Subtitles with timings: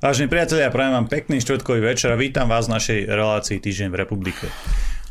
[0.00, 4.00] Vážení priatelia, prajem vám pekný štvrtkový večer a vítam vás v našej relácii Týždeň v
[4.00, 4.48] republike.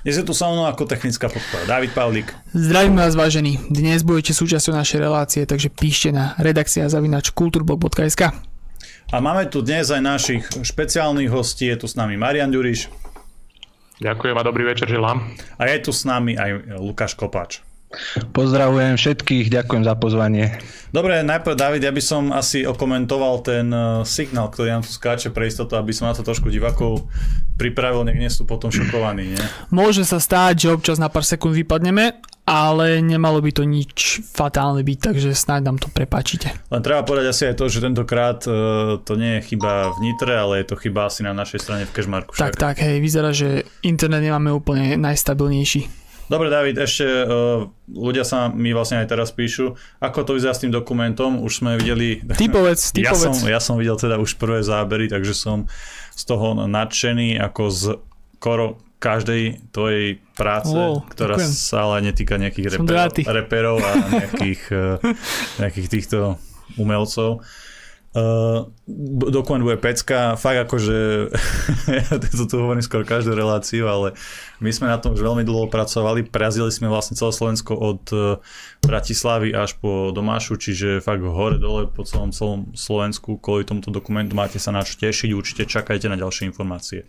[0.01, 2.33] Dnes je tu so mnou ako technická podpora David Pavlík.
[2.57, 3.61] Zdravím vás vážení.
[3.69, 8.33] Dnes budete súčasťou našej relácie, takže píšte na redakcia zavinač kulturblog.sk
[9.13, 11.69] A máme tu dnes aj našich špeciálnych hostí.
[11.69, 12.89] Je tu s nami Marian Ďuriš.
[14.01, 15.37] Ďakujem a dobrý večer želám.
[15.61, 17.61] A je tu s nami aj Lukáš Kopač.
[18.37, 20.61] Pozdravujem všetkých, ďakujem za pozvanie.
[20.93, 25.33] Dobre, najprv David, ja by som asi okomentoval ten uh, signál, ktorý nám tu skáče
[25.33, 27.09] pre istotu, aby som na to trošku divakov
[27.57, 29.33] pripravil, nech nie sú potom šokovaní.
[29.33, 29.41] Nie?
[29.73, 34.81] Môže sa stáť, že občas na pár sekúnd vypadneme, ale nemalo by to nič fatálne
[34.85, 36.49] byť, takže snáď nám to prepáčite.
[36.69, 40.33] Len treba povedať asi aj to, že tentokrát uh, to nie je chyba v Nitre,
[40.37, 42.37] ale je to chyba asi na našej strane v Kešmarku.
[42.37, 46.08] Tak, tak, hej, vyzerá, že internet nemáme úplne najstabilnejší.
[46.29, 49.73] Dobre, David, ešte uh, ľudia sa mi vlastne aj teraz píšu.
[49.97, 51.41] Ako to vyzerá s tým dokumentom?
[51.41, 52.21] Už sme videli...
[52.21, 53.01] Typovec, typovec.
[53.09, 55.65] Ja som, ja som videl teda už prvé zábery, takže som
[56.13, 57.83] z toho nadšený ako z
[58.37, 61.51] koro každej tvojej práce, Wow, ktorá ďakujem.
[61.55, 65.01] sa ale netýka nejakých reperov, reperov a nejakých, uh,
[65.57, 66.17] nejakých týchto
[66.77, 67.41] umelcov.
[68.09, 68.65] Uh,
[69.29, 71.29] dokument bude pecka, fakt akože
[72.09, 74.17] ja to tu hovorím skoro každú reláciu, ale
[74.57, 78.41] my sme na tom už veľmi dlho pracovali, prerazili sme vlastne celé Slovensko od uh,
[78.81, 84.33] Bratislavy až po Domášu, čiže fakt hore dole po celom, celom Slovensku, kvôli tomuto dokumentu
[84.33, 87.05] máte sa na čo tešiť, určite čakajte na ďalšie informácie.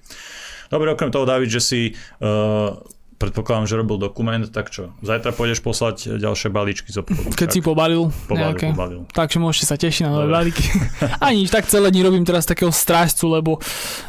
[0.68, 1.80] Dobre, okrem toho, David, že si
[2.20, 2.76] uh,
[3.20, 7.36] predpokladám, že robil dokument, tak čo, zajtra pôjdeš poslať ďalšie balíčky z obchodu.
[7.36, 7.54] Keď tak?
[7.54, 8.66] si pobalil, Pobalil, nejaké.
[8.72, 9.00] pobalil.
[9.12, 10.64] Takže môžete sa tešiť na nové balíky.
[11.24, 13.60] A nič, tak celé dní robím teraz takého strážcu, lebo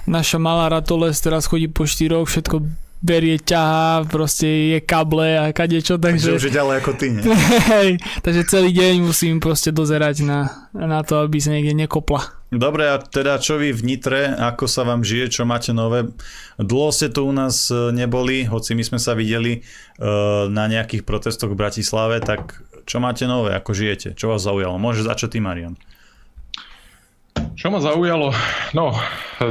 [0.08, 2.64] naša malá ratoles teraz chodí po štyroch, všetko
[3.02, 6.38] berie, ťahá, proste je kable a kadečo, Takže takže...
[6.38, 7.24] už je ďalej ako ty, nie?
[8.26, 12.42] Takže celý deň musím proste dozerať na, na to, aby sa niekde nekopla.
[12.52, 16.12] Dobre, a teda čo vy v Nitre, ako sa vám žije, čo máte nové?
[16.60, 21.08] Dlho ste tu u nás e, neboli, hoci my sme sa videli uh, na nejakých
[21.08, 24.20] protestoch v Bratislave, tak čo máte nové, ako žijete?
[24.20, 24.76] Čo vás zaujalo?
[24.76, 25.80] Môže začať ty, Marian.
[27.62, 28.34] Čo ma zaujalo?
[28.74, 28.90] No,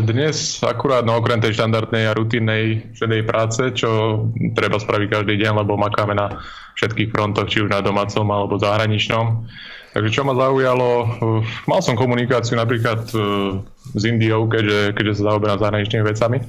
[0.03, 4.26] dnes akurát, no okrem tej štandardnej a rutinnej šedej práce, čo
[4.59, 6.43] treba spraviť každý deň, lebo makáme na
[6.75, 9.47] všetkých frontoch, či už na domácom alebo zahraničnom.
[9.94, 11.38] Takže čo ma zaujalo, uh,
[11.70, 13.62] mal som komunikáciu napríklad uh,
[13.94, 16.43] s Indiou, keďže, keďže sa zaoberám zahraničnými vecami,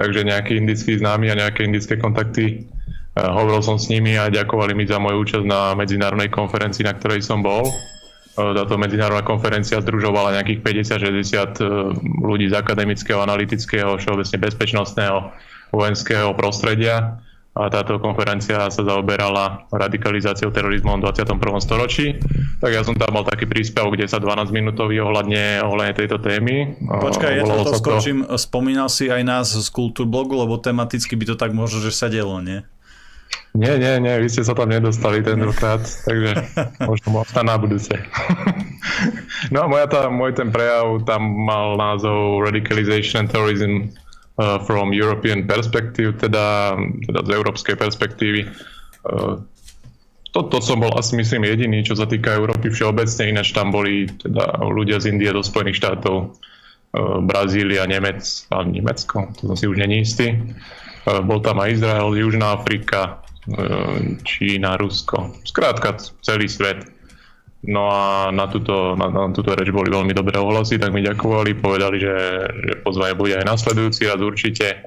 [0.00, 2.64] takže nejakí indickí známi a nejaké indické kontakty
[3.20, 6.96] uh, hovoril som s nimi a ďakovali mi za moju účasť na medzinárodnej konferencii, na
[6.96, 7.68] ktorej som bol.
[8.34, 11.62] Uh, Táto medzinárodná konferencia združovala nejakých 50-60
[12.22, 15.30] ľudí z akademického, analytického, všeobecne bezpečnostného,
[15.74, 17.18] vojenského prostredia
[17.54, 21.38] a táto konferencia sa zaoberala radikalizáciou terorizmom v 21.
[21.62, 22.18] storočí.
[22.58, 26.74] Tak ja som tam mal taký príspevok, kde sa 12 minútový ohľadne, ohľadne tejto témy.
[26.82, 31.36] Počkaj, ja to sa skočím, spomínal si aj nás z Kultúrblogu, lebo tematicky by to
[31.38, 32.66] tak možno, že sa dielo, nie?
[33.54, 36.42] Nie, nie, nie, vy ste sa tam nedostali tentokrát, takže
[36.90, 37.94] možno možno na budúce.
[39.54, 43.94] no a moja tá, môj ten prejav tam mal názov Radicalization and Terrorism
[44.42, 46.74] uh, from European Perspective, teda,
[47.06, 48.50] teda z európskej perspektívy.
[49.06, 49.38] Uh,
[50.34, 54.66] toto som bol asi myslím jediný, čo sa týka Európy všeobecne, ináč tam boli teda
[54.66, 59.78] ľudia z Indie do Spojených štátov, uh, Brazília, Nemec, a Nemecko, to som si už
[59.78, 60.34] není istý.
[61.06, 63.22] Uh, Bol tam aj Izrael, Južná Afrika,
[64.24, 66.88] Čína, Rusko, skrátka celý svet.
[67.64, 71.56] No a na túto, na, na túto reč boli veľmi dobré ohlasy, tak mi ďakovali,
[71.56, 72.16] povedali, že,
[72.60, 74.84] že pozvanie bude aj nasledujúci raz určite.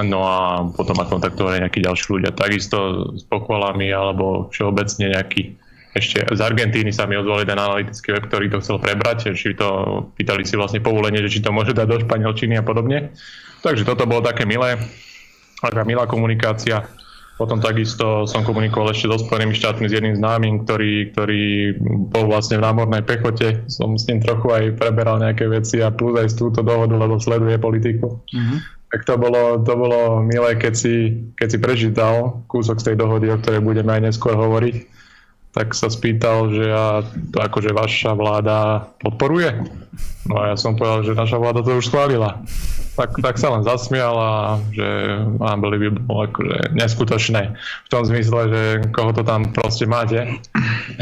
[0.00, 5.56] No a potom ma kontaktovali nejakí ďalší ľudia, takisto s pochvalami alebo všeobecne nejaký
[5.96, 10.04] ešte z Argentíny sa mi ozval jeden analytický web, ktorý to chcel prebrať, či to
[10.14, 13.10] pýtali si vlastne povolenie, že či to môže dať do španielčiny a podobne.
[13.64, 14.78] Takže toto bolo také milé,
[15.58, 16.86] taká milá komunikácia.
[17.38, 21.78] Potom takisto som komunikoval ešte so Spojenými štátmi s jedným známym, ktorý, ktorý
[22.10, 23.62] bol vlastne v námornej pechote.
[23.70, 27.22] Som s ním trochu aj preberal nejaké veci a plus aj z túto dohodu, lebo
[27.22, 28.18] sleduje politiku.
[28.34, 28.58] Mhm.
[28.88, 32.14] Tak to bolo, to bolo milé, keď si, keď si prečítal
[32.48, 34.76] kúsok z tej dohody, o ktorej budeme aj neskôr hovoriť,
[35.58, 37.02] tak sa spýtal, že a
[37.34, 39.58] to akože vaša vláda podporuje.
[40.30, 42.46] No a ja som povedal, že naša vláda to už schválila.
[42.94, 44.32] Tak, tak sa len zasmial a
[44.70, 44.86] že
[45.42, 47.58] unbelievable, akože neskutočné.
[47.58, 48.62] V tom zmysle, že
[48.94, 50.30] koho to tam proste máte.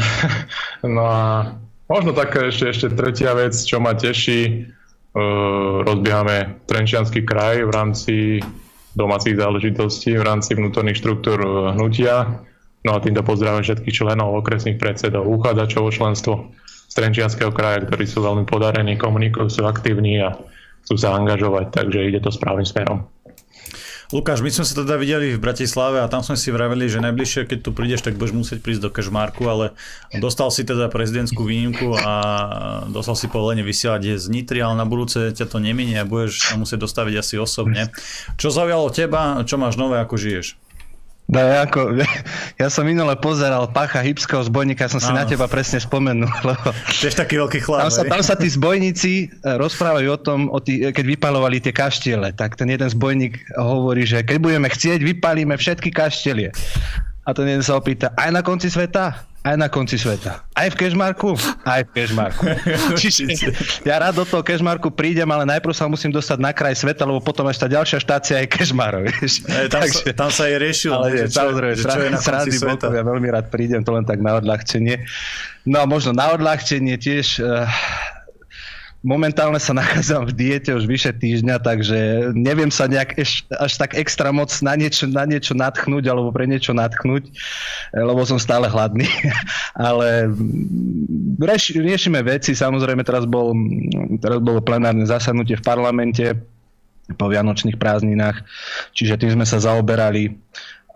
[0.97, 1.53] no a
[1.85, 4.73] možno taká ešte, ešte tretia vec, čo ma teší,
[5.17, 8.15] Uh, rozbiehame Trenčianský kraj v rámci
[8.93, 11.41] domácich záležitostí, v rámci vnútorných štruktúr
[11.73, 12.45] hnutia.
[12.85, 16.33] No a týmto pozdravím všetkých členov, okresných predsedov, uchádzačov o členstvo.
[16.87, 20.39] z Trenčianského kraja, ktorí sú veľmi podarení, komunikujú, sú aktívni a
[20.87, 23.03] chcú sa angažovať, takže ide to správnym smerom.
[24.07, 27.43] Lukáš, my sme sa teda videli v Bratislave a tam sme si vraveli, že najbližšie,
[27.43, 29.75] keď tu prídeš, tak budeš musieť prísť do Kešmarku, ale
[30.15, 32.13] dostal si teda prezidentskú výnimku a
[32.87, 36.55] dostal si povolenie vysielať z Nitry, ale na budúce ťa to neminie a budeš sa
[36.55, 37.91] musieť dostaviť asi osobne.
[38.39, 40.55] Čo zaujalo teba, čo máš nové, ako žiješ?
[41.27, 41.99] No, ja, ako,
[42.61, 45.19] ja som minule pozeral Pacha Hybského zbojníka, som si Áno.
[45.19, 46.31] na teba presne spomenul.
[46.47, 47.87] Lebo Tiež taký veľký chlap.
[47.87, 51.75] Tam sa, tam sa tí zbojníci e, rozprávajú o tom, o tý, keď vypalovali tie
[51.75, 56.55] kaštiele, tak ten jeden zbojník hovorí, že keď budeme chcieť, vypalíme všetky kaštielie.
[57.27, 59.27] A ten jeden sa opýta, aj na konci sveta?
[59.47, 60.43] Aj na konci sveta.
[60.51, 61.39] Aj v Kešmarku?
[61.63, 62.43] Aj v Kešmarku.
[62.99, 63.23] Čiže
[63.87, 67.23] ja rád do toho Kešmarku prídem, ale najprv sa musím dostať na kraj sveta, lebo
[67.23, 69.07] potom ešte tá ďalšia štácia je Kešmar.
[69.71, 72.19] tam, Takže, sa, tam sa aj riešil, ale že, čo, samozrejme, že čo je na
[72.19, 72.85] konci sveta.
[72.91, 75.07] Ja veľmi rád prídem, to len tak na odľahčenie.
[75.67, 77.67] No možno na odľahčenie tiež uh,
[79.07, 83.95] momentálne sa nachádzam v diete už vyše týždňa, takže neviem sa nejak eš, až tak
[83.95, 88.67] extra moc na niečo, na niečo natchnúť alebo pre niečo natchnúť, eh, lebo som stále
[88.67, 89.07] hladný.
[89.87, 90.27] Ale
[91.39, 93.55] rieš, riešime veci, samozrejme teraz, bol,
[94.19, 96.25] teraz bolo plenárne zasadnutie v parlamente
[97.15, 98.43] po vianočných prázdninách,
[98.91, 100.35] čiže tým sme sa zaoberali.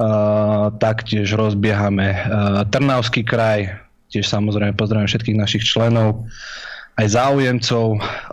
[0.02, 3.70] Uh, taktiež rozbiehame uh, Trnavský kraj,
[4.10, 6.26] tiež samozrejme pozdravím všetkých našich členov
[7.02, 7.88] aj záujemcov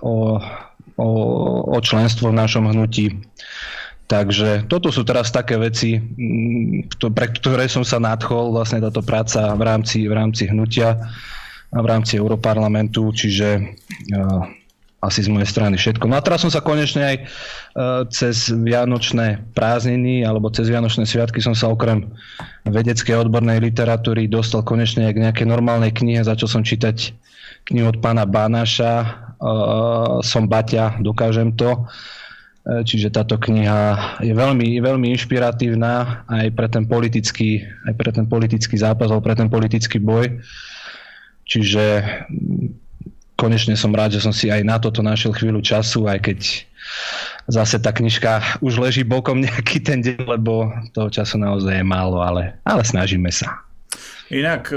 [0.05, 0.15] o,
[1.00, 1.09] o,
[1.73, 3.17] o členstvo v našom hnutí.
[4.09, 9.53] Takže toto sú teraz také veci, mm, pre ktoré som sa nadchol, vlastne táto práca
[9.53, 10.97] v rámci, v rámci hnutia
[11.69, 14.49] a v rámci Europarlamentu, čiže uh,
[15.05, 16.09] asi z mojej strany všetko.
[16.09, 17.29] No a teraz som sa konečne aj uh,
[18.09, 22.09] cez Vianočné prázdniny alebo cez Vianočné sviatky som sa okrem
[22.65, 27.12] vedeckej odbornej literatúry dostal konečne aj k nejakej normálnej knihe, začal som čítať
[27.70, 28.93] knihu od pána Bánaša
[29.38, 31.85] uh, Som Baťa, dokážem to.
[32.69, 38.26] Uh, čiže táto kniha je veľmi, veľmi inšpiratívna aj pre ten politický, aj pre ten
[38.29, 40.41] politický zápas, alebo pre ten politický boj.
[41.49, 41.85] Čiže
[42.29, 42.69] mm,
[43.38, 46.41] konečne som rád, že som si aj na toto našiel chvíľu času, aj keď
[47.49, 52.20] zase tá knižka už leží bokom nejaký ten deň, lebo toho času naozaj je málo,
[52.20, 53.65] ale, ale snažíme sa.
[54.29, 54.69] Inak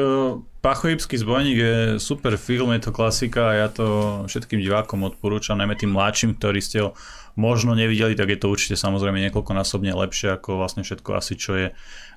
[0.61, 3.85] Pachojibský zbojník je super film, je to klasika a ja to
[4.29, 6.89] všetkým divákom odporúčam, najmä tým mladším, ktorí ste ho
[7.33, 11.67] možno nevideli, tak je to určite samozrejme niekoľkonásobne lepšie ako vlastne všetko asi, čo je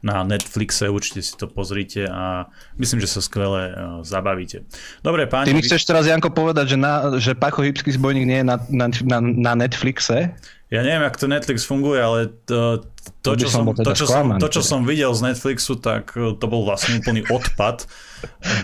[0.04, 3.74] na Netflixe, určite si to pozrite a myslím, že sa skvele uh,
[4.04, 4.68] zabavíte.
[5.00, 5.48] Dobre, páni...
[5.48, 8.86] Ty mi chceš teraz, Janko, povedať, že, na, že Pachojibský zbojník nie je na, na,
[8.92, 10.36] na, na Netflixe?
[10.74, 12.82] Ja neviem, ako to Netflix funguje, ale to,
[13.22, 16.46] to, čo, som, to, čo, som, to, čo som videl z Netflixu, tak e, to
[16.50, 17.86] bol vlastne úplný odpad.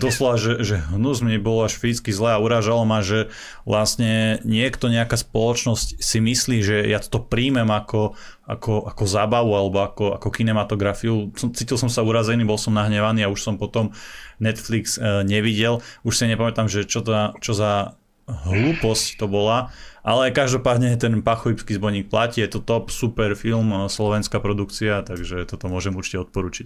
[0.03, 3.31] Doslova, že, že hnus mi bolo až fyzicky zle a urážalo ma, že
[3.63, 9.79] vlastne niekto, nejaká spoločnosť si myslí, že ja to príjmem ako, ako, ako zábavu alebo
[9.79, 11.31] ako, ako kinematografiu.
[11.37, 13.95] Cítil som sa urazený, bol som nahnevaný a už som potom
[14.35, 15.79] Netflix e, nevidel.
[16.03, 17.95] Už si nepamätám, že čo, to, čo za
[18.27, 19.69] hlúposť to bola,
[20.01, 25.45] ale každopádne ten Pachojibský zbojník platí, je to top, super film, eh, slovenská produkcia, takže
[25.45, 26.65] toto môžem určite odporučiť.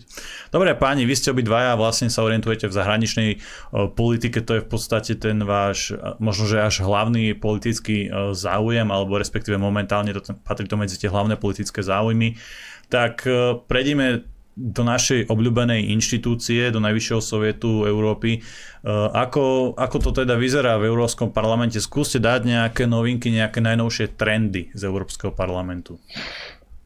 [0.51, 3.39] Dobre páni, vy ste obidvaja, vlastne sa orientujete v zahraničnej eh,
[3.91, 9.17] politike, to je v podstate ten váš, eh, možno že až hlavný politický záujem, alebo
[9.19, 12.37] respektíve momentálne to patrí to medzi tie hlavné politické záujmy.
[12.87, 13.25] Tak
[13.65, 18.39] prejdeme do našej obľúbenej inštitúcie, do Najvyššieho sovietu Európy.
[18.39, 18.41] E,
[19.11, 21.83] ako, ako to teda vyzerá v Európskom parlamente?
[21.83, 25.99] Skúste dať nejaké novinky, nejaké najnovšie trendy z Európskeho parlamentu.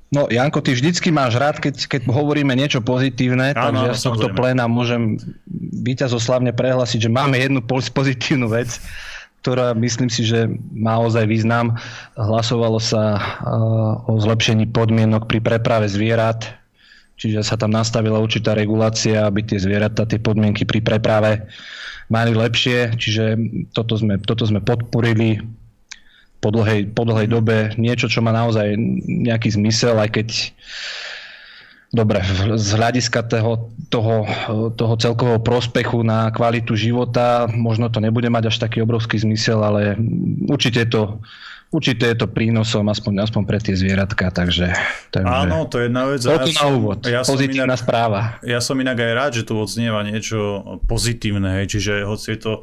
[0.10, 4.06] No Janko, ty vždycky máš rád, keď, keď hovoríme niečo pozitívne, áno, takže ja z
[4.10, 5.22] tohto pléna môžem
[5.86, 8.82] víťazoslavne prehlásiť, že máme jednu pozitívnu vec,
[9.46, 11.78] ktorá myslím si, že má ozaj význam.
[12.18, 16.59] Hlasovalo sa uh, o zlepšení podmienok pri preprave zvierat
[17.20, 21.52] Čiže sa tam nastavila určitá regulácia, aby tie zvieratá, tie podmienky pri preprave
[22.08, 22.96] mali lepšie.
[22.96, 23.36] Čiže
[23.76, 25.44] toto sme, toto sme podporili
[26.40, 27.76] po dlhej, po dlhej dobe.
[27.76, 30.28] Niečo, čo má naozaj nejaký zmysel, aj keď
[31.92, 32.22] dobre,
[32.56, 34.24] z hľadiska toho, toho,
[34.78, 39.98] toho celkového prospechu na kvalitu života možno to nebude mať až taký obrovský zmysel, ale
[40.48, 41.04] určite je to
[41.70, 44.74] Určite je to prínosom, aspoň, aspoň pre tie zvieratka, takže...
[45.14, 46.20] takže Áno, to je jedna vec.
[46.26, 48.22] To ja na úvod, ja pozitívna inak, správa.
[48.42, 52.54] Ja som inak aj rád, že tu odznieva niečo pozitívne, hej, čiže hoci je to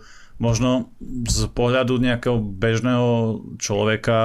[0.43, 0.91] možno
[1.31, 4.19] z pohľadu nejakého bežného človeka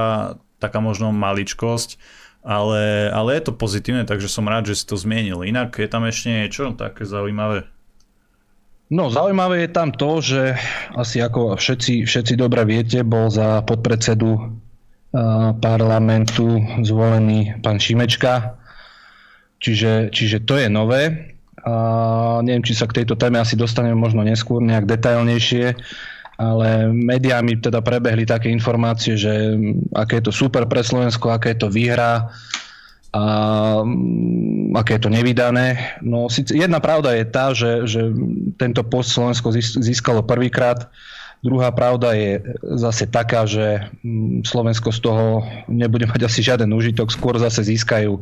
[0.58, 2.02] taká možno maličkosť,
[2.42, 5.46] ale, ale je to pozitívne, takže som rád, že si to zmienil.
[5.46, 7.70] Inak je tam ešte niečo také zaujímavé?
[8.92, 10.60] No, zaujímavé je tam to, že
[10.92, 14.52] asi ako všetci, všetci dobre viete, bol za podpredsedu
[15.60, 18.56] parlamentu zvolený pán Šimečka.
[19.62, 21.36] Čiže, čiže to je nové.
[21.62, 21.74] A
[22.42, 25.78] neviem, či sa k tejto téme asi dostaneme možno neskôr nejak detailnejšie,
[26.42, 29.30] ale médiá mi teda prebehli také informácie, že
[29.94, 32.34] aké je to super pre Slovensko, aké je to výhra,
[33.12, 33.24] a
[33.84, 36.00] mm, aké je to nevydané.
[36.00, 38.02] No, jedna pravda je tá, že, že
[38.56, 40.88] tento post Slovensko získalo prvýkrát
[41.42, 42.38] Druhá pravda je
[42.78, 48.14] zase taká, že mm, Slovensko z toho nebude mať asi žiaden užitok, skôr zase získajú
[48.14, 48.22] e,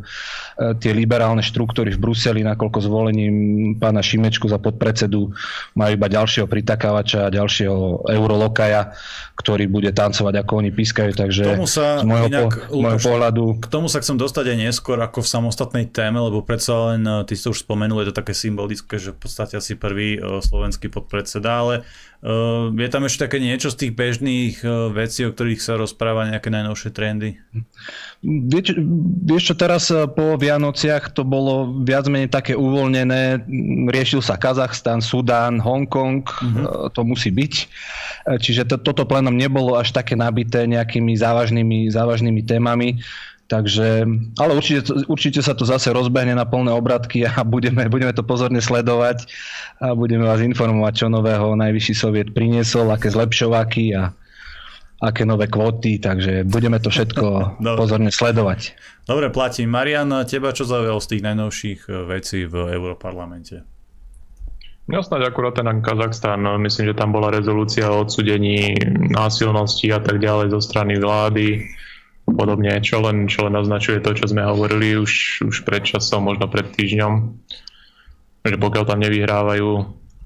[0.79, 3.35] tie liberálne štruktúry v Bruseli, nakoľko zvolením
[3.75, 5.35] pána Šimečku za podpredsedu
[5.75, 8.95] majú iba ďalšieho pritakávača a ďalšieho eurolokaja,
[9.35, 12.99] ktorý bude tancovať ako oni pískajú, takže k tomu sa, z môjho, inak, po, môjho
[13.03, 13.43] pohľadu...
[13.59, 17.27] K tomu sa chcem dostať aj neskôr ako v samostatnej téme, lebo predsa len, e,
[17.27, 20.39] ty si to už spomenul, je to také symbolické, že v podstate asi prvý e,
[20.39, 21.75] slovenský podpredseda, ale
[22.75, 26.51] je tam ešte také niečo z tých bežných uh, vecí, o ktorých sa rozpráva nejaké
[26.51, 27.39] najnovšie trendy?
[28.19, 28.75] Vieš,
[29.23, 33.47] vieš čo, teraz eh, po Vianociach to bolo viac menej také uvoľnené.
[33.87, 36.91] Riešil sa Kazachstan, Sudán, Hongkong, uh-huh.
[36.91, 37.53] to musí byť.
[38.43, 42.99] Čiže to, toto plénom nebolo až také nabité nejakými závažnými, závažnými témami.
[43.49, 44.05] Takže,
[44.37, 48.61] ale určite, určite sa to zase rozbehne na plné obratky a budeme, budeme to pozorne
[48.61, 49.25] sledovať
[49.81, 54.13] a budeme vás informovať, čo nového Najvyšší soviet priniesol, aké zlepšovaky a
[55.01, 57.25] aké nové kvóty, takže budeme to všetko
[57.81, 58.77] pozorne sledovať.
[59.09, 59.65] Dobre, platí.
[59.65, 63.65] Marian, teba čo zaujalo z tých najnovších eh, vecí v Európarlamente?
[64.89, 68.73] Ja snáď akurát ten Kazachstan, no, myslím, že tam bola rezolúcia o odsudení
[69.13, 71.61] násilnosti a tak ďalej zo strany vlády
[72.33, 76.49] podobne, čo len, čo len naznačuje to, čo sme hovorili už, už pred časom, možno
[76.49, 77.13] pred týždňom,
[78.45, 79.69] že pokiaľ tam nevyhrávajú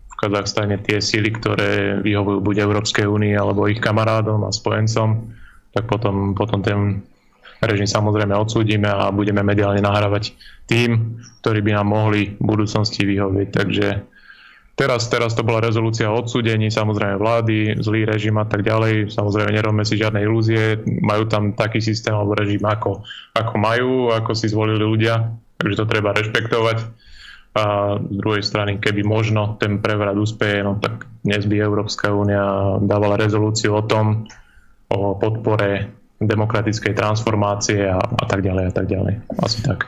[0.10, 5.34] v Kazachstane tie síly, ktoré vyhovujú buď Európskej únii alebo ich kamarádom a spojencom,
[5.74, 7.02] tak potom, potom ten
[7.64, 10.36] režim samozrejme odsúdime a budeme mediálne nahrávať
[10.68, 13.48] tým, ktorí by nám mohli v budúcnosti vyhovieť.
[13.52, 13.88] Takže
[14.74, 19.14] Teraz, teraz to bola rezolúcia o odsúdení, samozrejme vlády, zlý režim a tak ďalej.
[19.14, 23.06] Samozrejme nerobme si žiadne ilúzie, majú tam taký systém alebo režim, ako,
[23.38, 25.30] ako majú, ako si zvolili ľudia,
[25.62, 26.78] takže to treba rešpektovať.
[27.54, 27.64] A
[28.02, 33.14] z druhej strany, keby možno ten prevrat úspeje, no tak dnes by Európska únia dávala
[33.14, 34.26] rezolúciu o tom,
[34.90, 39.22] o podpore demokratickej transformácie a, a tak ďalej a tak ďalej.
[39.38, 39.86] Asi tak.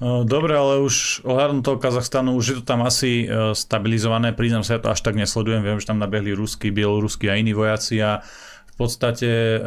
[0.00, 4.76] Dobre, ale už ohľadom toho Kazachstanu, už je to tam asi e, stabilizované, priznám sa,
[4.76, 8.20] ja to až tak nesledujem, viem, že tam nabehli ruskí, bielorusky a iní vojaci a
[8.68, 9.58] v podstate e,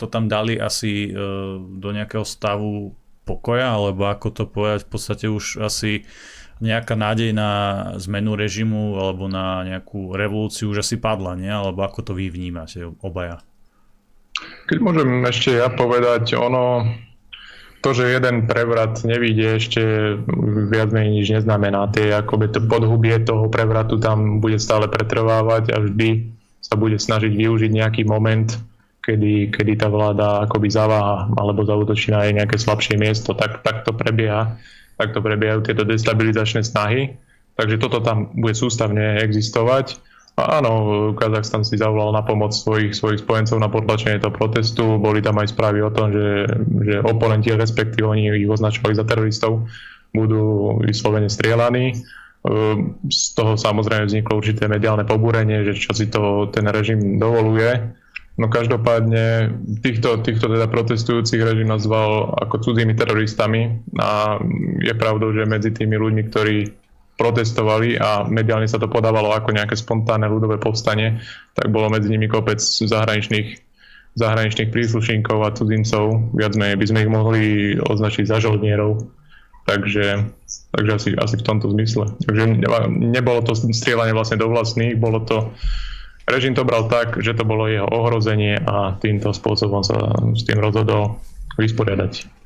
[0.00, 1.20] to tam dali asi e,
[1.60, 2.96] do nejakého stavu
[3.28, 6.08] pokoja, alebo ako to povedať, v podstate už asi
[6.64, 7.50] nejaká nádej na
[8.00, 11.50] zmenu režimu alebo na nejakú revolúciu už asi padla, nie?
[11.50, 13.44] Alebo ako to vy vnímate obaja?
[14.64, 16.88] Keď môžem ešte ja povedať, ono
[17.84, 20.16] to, že jeden prevrat nevíde, ešte
[20.72, 21.92] viac menej nič neznamená.
[21.92, 26.32] Tie akoby to podhubie toho prevratu tam bude stále pretrvávať a vždy
[26.64, 28.56] sa bude snažiť využiť nejaký moment,
[29.04, 33.36] kedy, kedy tá vláda akoby zaváha alebo zautočí na jej nejaké slabšie miesto.
[33.36, 34.56] Tak, tak to prebieha.
[34.96, 37.20] Tak to prebiehajú tieto destabilizačné snahy.
[37.60, 40.00] Takže toto tam bude sústavne existovať
[40.34, 44.98] Áno, Kazachstan si zavolal na pomoc svojich, svojich spojencov na potlačenie toho protestu.
[44.98, 46.50] Boli tam aj správy o tom, že,
[46.82, 49.70] že oponenti, respektíve oni ich označovali za teroristov,
[50.10, 51.94] budú vyslovene strieľaní.
[52.44, 57.94] Ehm, z toho samozrejme vzniklo určité mediálne pobúrenie, že čo si to ten režim dovoluje.
[58.34, 59.54] No každopádne
[59.86, 64.42] týchto, týchto teda protestujúcich režim nazval ako cudzími teroristami a
[64.82, 66.56] je pravdou, že medzi tými ľuďmi, ktorí
[67.14, 71.22] protestovali a mediálne sa to podávalo ako nejaké spontánne ľudové povstanie,
[71.54, 73.62] tak bolo medzi nimi kopec zahraničných,
[74.18, 76.34] zahraničných príslušníkov a cudzincov.
[76.34, 77.42] Viac menej by sme ich mohli
[77.78, 79.06] označiť za žoldnierov.
[79.64, 80.28] Takže,
[80.76, 82.12] takže asi, asi v tomto zmysle.
[82.28, 82.60] Takže
[82.92, 85.56] nebolo to strieľanie vlastne do vlastných, bolo to
[86.28, 90.60] režim to bral tak, že to bolo jeho ohrozenie a týmto spôsobom sa s tým
[90.60, 91.20] rozhodol
[91.60, 92.43] vysporiadať.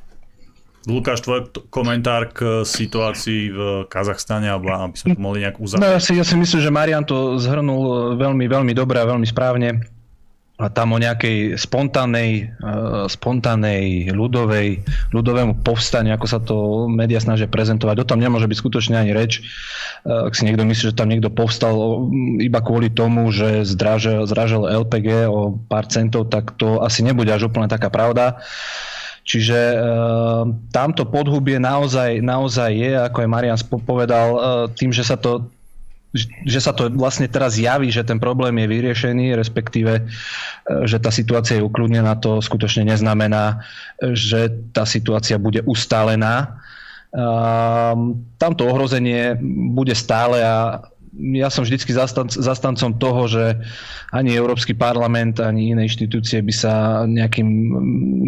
[0.88, 3.58] Lukáš, tvoj komentár k situácii v
[3.92, 5.84] Kazachstane, alebo aby sme to mohli nejak uzavrieť.
[5.84, 9.28] No, ja, si, ja si myslím, že Marian to zhrnul veľmi, veľmi dobre a veľmi
[9.28, 9.84] správne.
[10.58, 14.82] A tam o nejakej spontánnej, uh, spontánnej ľudovej,
[15.14, 18.02] ľudovému povstaniu, ako sa to médiá snažia prezentovať.
[18.02, 19.38] O tom nemôže byť skutočne ani reč.
[20.02, 22.10] Uh, ak si niekto myslí, že tam niekto povstal
[22.42, 27.46] iba kvôli tomu, že zdražil, zdražil LPG o pár centov, tak to asi nebude až
[27.46, 28.42] úplne taká pravda.
[29.28, 29.78] Čiže e,
[30.72, 34.40] tamto podhubie naozaj, naozaj je, ako aj Marian povedal, e,
[34.72, 35.52] tým, že sa to
[36.48, 40.08] že sa to vlastne teraz javí, že ten problém je vyriešený, respektíve,
[40.88, 43.60] že tá situácia je ukludnená, to skutočne neznamená,
[44.16, 46.64] že tá situácia bude ustálená.
[48.40, 49.36] Tamto ohrozenie
[49.68, 50.80] bude stále a
[51.18, 53.44] ja som vždycky zastanc, zastancom toho, že
[54.14, 57.48] ani Európsky parlament, ani iné inštitúcie by sa nejakým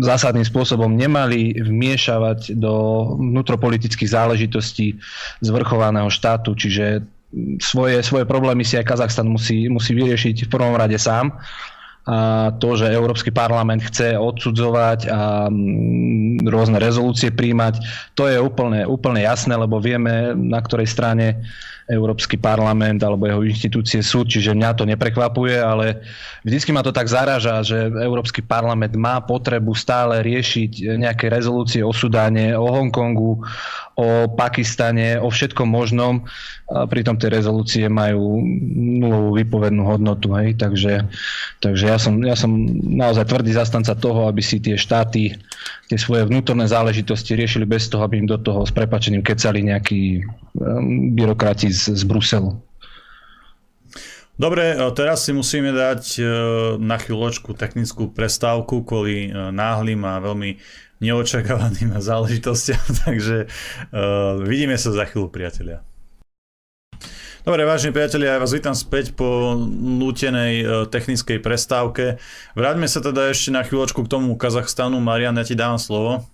[0.03, 2.75] zásadným spôsobom nemali vmiešavať do
[3.23, 4.99] vnútropolitických záležitostí
[5.41, 7.07] zvrchovaného štátu, čiže
[7.63, 11.31] svoje, svoje problémy si aj Kazachstan musí, musí vyriešiť v prvom rade sám.
[12.11, 17.85] A to, že Európsky parlament chce odsudzovať a mm, rôzne rezolúcie príjmať,
[18.19, 21.45] to je úplne, úplne jasné, lebo vieme, na ktorej strane
[21.91, 26.07] Európsky parlament alebo jeho inštitúcie sú, čiže mňa to neprekvapuje, ale
[26.47, 31.91] vždycky ma to tak zaraža, že Európsky parlament má potrebu stále riešiť nejaké rezolúcie o
[31.91, 33.43] Sudáne, o Hongkongu,
[33.99, 36.23] o Pakistane, o všetkom možnom.
[36.71, 38.39] A pritom tie rezolúcie majú
[39.03, 40.31] nulovú výpovednú hodnotu.
[40.39, 40.57] Hej?
[40.57, 41.11] Takže,
[41.59, 45.35] takže ja, som, ja som naozaj tvrdý zastanca toho, aby si tie štáty
[45.91, 50.23] tie svoje vnútorné záležitosti riešili bez toho, aby im do toho s prepačením kecali nejakí
[50.23, 52.55] um, byrokrati z, z Bruselu.
[54.41, 56.23] Dobre, e, teraz si musíme dať e,
[56.79, 60.57] na chvíľočku technickú prestávku kvôli e, náhlým a veľmi
[61.03, 63.51] neočakávaným záležitostiam, takže
[64.47, 65.85] vidíme sa za chvíľu, priatelia.
[67.41, 72.21] Dobre, vážení priatelia, ja vás vítam späť po nútenej technickej prestávke.
[72.53, 75.01] Vráťme sa teda ešte na chvíľočku k tomu Kazachstanu.
[75.01, 76.29] Marian, ja ti dávam slovo.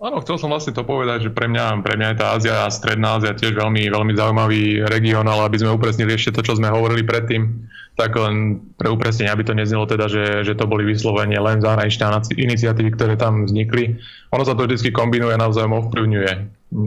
[0.00, 2.72] Áno, chcel som vlastne to povedať, že pre mňa, pre mňa je tá Ázia a
[2.72, 6.72] Stredná Ázia tiež veľmi, veľmi zaujímavý región, ale aby sme upresnili ešte to, čo sme
[6.72, 7.68] hovorili predtým,
[8.00, 12.32] tak len pre upresnenie, aby to neznelo teda, že, že to boli vyslovene len zahraničné
[12.32, 14.00] iniciatívy, ktoré tam vznikli.
[14.32, 16.32] Ono sa to vždy kombinuje a navzájom ovplyvňuje.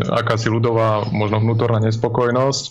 [0.09, 2.63] Akási ľudová, možno vnútorná nespokojnosť,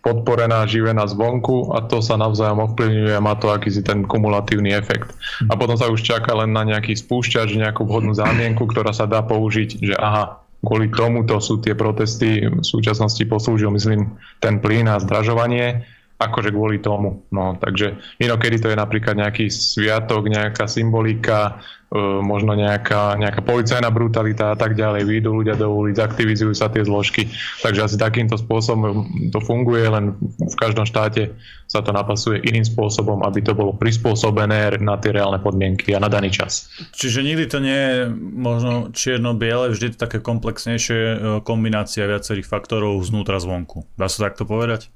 [0.00, 5.12] podporená, živená zvonku a to sa navzájom ovplyvňuje a má to akýsi ten kumulatívny efekt.
[5.48, 9.20] A potom sa už čaká len na nejaký spúšťač, nejakú vhodnú zámienku, ktorá sa dá
[9.20, 15.00] použiť, že aha, kvôli tomuto sú tie protesty v súčasnosti poslúžil, myslím, ten plyn a
[15.00, 15.84] zdražovanie,
[16.20, 17.24] akože kvôli tomu.
[17.32, 21.64] No, takže inokedy to je napríklad nejaký sviatok, nejaká symbolika,
[21.98, 25.10] možno nejaká, nejaká policajná brutalita a tak ďalej.
[25.10, 27.26] Výjdu ľudia do ulic, aktivizujú sa tie zložky.
[27.66, 31.34] Takže asi takýmto spôsobom to funguje, len v každom štáte
[31.66, 36.06] sa to napasuje iným spôsobom, aby to bolo prispôsobené na tie reálne podmienky a na
[36.06, 36.70] daný čas.
[36.94, 37.98] Čiže nikdy to nie je
[38.38, 43.86] možno čierno-biele, vždy to také komplexnejšie e, kombinácia viacerých faktorov znútra zvonku.
[43.98, 44.94] Dá sa takto povedať?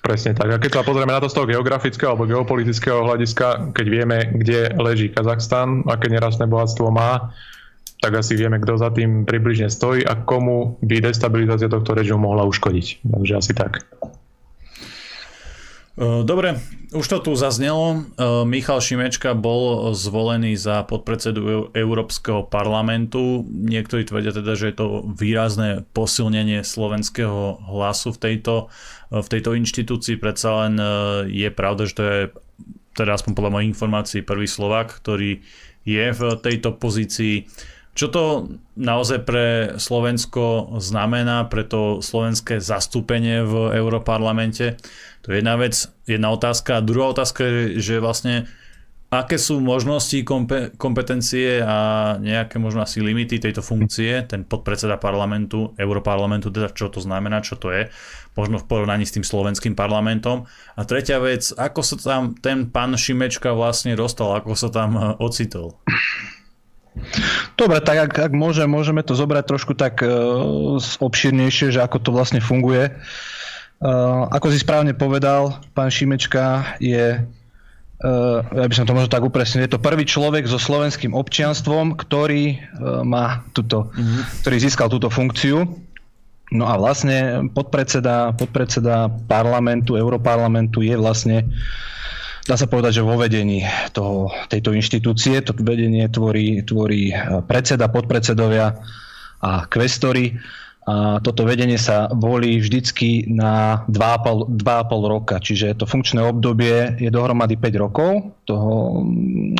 [0.00, 0.48] Presne tak.
[0.48, 4.72] A keď sa pozrieme na to z toho geografického alebo geopolitického hľadiska, keď vieme, kde
[4.80, 7.30] leží Kazachstan, aké nerastné bohatstvo má,
[8.00, 12.48] tak asi vieme, kto za tým približne stojí a komu by destabilizácia tohto režimu mohla
[12.48, 13.04] uškodiť.
[13.04, 13.84] Takže asi tak.
[16.00, 16.56] Dobre,
[16.96, 18.08] už to tu zaznelo.
[18.48, 23.44] Michal Šimečka bol zvolený za podpredsedu Európskeho parlamentu.
[23.44, 28.72] Niektorí tvrdia teda, že je to výrazné posilnenie slovenského hlasu v tejto
[29.10, 30.78] v tejto inštitúcii predsa len
[31.26, 32.20] je pravda, že to je
[32.94, 35.42] teda aspoň podľa mojich informácií prvý Slovak, ktorý
[35.82, 37.50] je v tejto pozícii.
[37.90, 38.22] Čo to
[38.78, 44.78] naozaj pre Slovensko znamená, pre to slovenské zastúpenie v Európarlamente?
[45.26, 46.78] To je jedna vec, jedna otázka.
[46.78, 48.46] A druhá otázka je, že vlastne
[49.10, 50.22] aké sú možnosti,
[50.78, 57.02] kompetencie a nejaké možno asi limity tejto funkcie, ten podpredseda parlamentu, Európarlamentu, teda čo to
[57.02, 57.90] znamená, čo to je,
[58.38, 60.46] možno v porovnaní s tým slovenským parlamentom.
[60.78, 65.02] A tretia vec, ako sa tam ten pán Šimečka vlastne dostal, ako sa tam e,
[65.18, 65.74] ocitol?
[67.54, 72.10] Dobre, tak ak, ak môže, môžeme to zobrať trošku tak uh, obširnejšie, že ako to
[72.10, 72.90] vlastne funguje.
[73.80, 77.24] Uh, ako si správne povedal, pán Šimečka je
[78.00, 82.00] Uh, ja by som to možno tak upresnil, je to prvý človek so slovenským občianstvom,
[82.00, 84.40] ktorý uh, má túto, mm-hmm.
[84.40, 85.68] ktorý získal túto funkciu.
[86.48, 91.44] No a vlastne podpredseda, podpredseda parlamentu, Európarlamentu je vlastne
[92.46, 95.40] dá sa povedať, že vo vedení toho, tejto inštitúcie.
[95.44, 97.12] To vedenie tvorí, tvorí
[97.44, 98.76] predseda, podpredsedovia
[99.40, 100.36] a kvestory.
[100.88, 107.12] A toto vedenie sa volí vždycky na 2,5, 2,5 roka, čiže to funkčné obdobie je
[107.12, 109.04] dohromady 5 rokov toho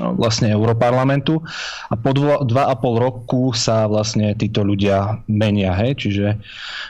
[0.01, 1.45] no, vlastne Europarlamentu
[1.93, 2.51] a po 2,5
[2.97, 6.01] roku sa vlastne títo ľudia menia, hej?
[6.01, 6.29] Čiže,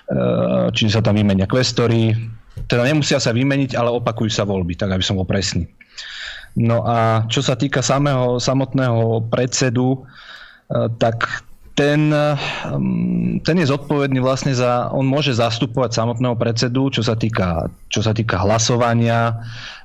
[0.08, 0.18] e,
[0.78, 2.14] čiže sa tam vymenia kvestory,
[2.70, 5.66] teda nemusia sa vymeniť, ale opakujú sa voľby, tak aby som bol presný.
[6.54, 10.06] No a čo sa týka samého, samotného predsedu,
[10.70, 11.46] e, tak
[11.80, 17.72] ten, um, ten je zodpovedný vlastne za, on môže zastupovať samotného predsedu, čo sa týka,
[17.88, 19.40] čo sa týka hlasovania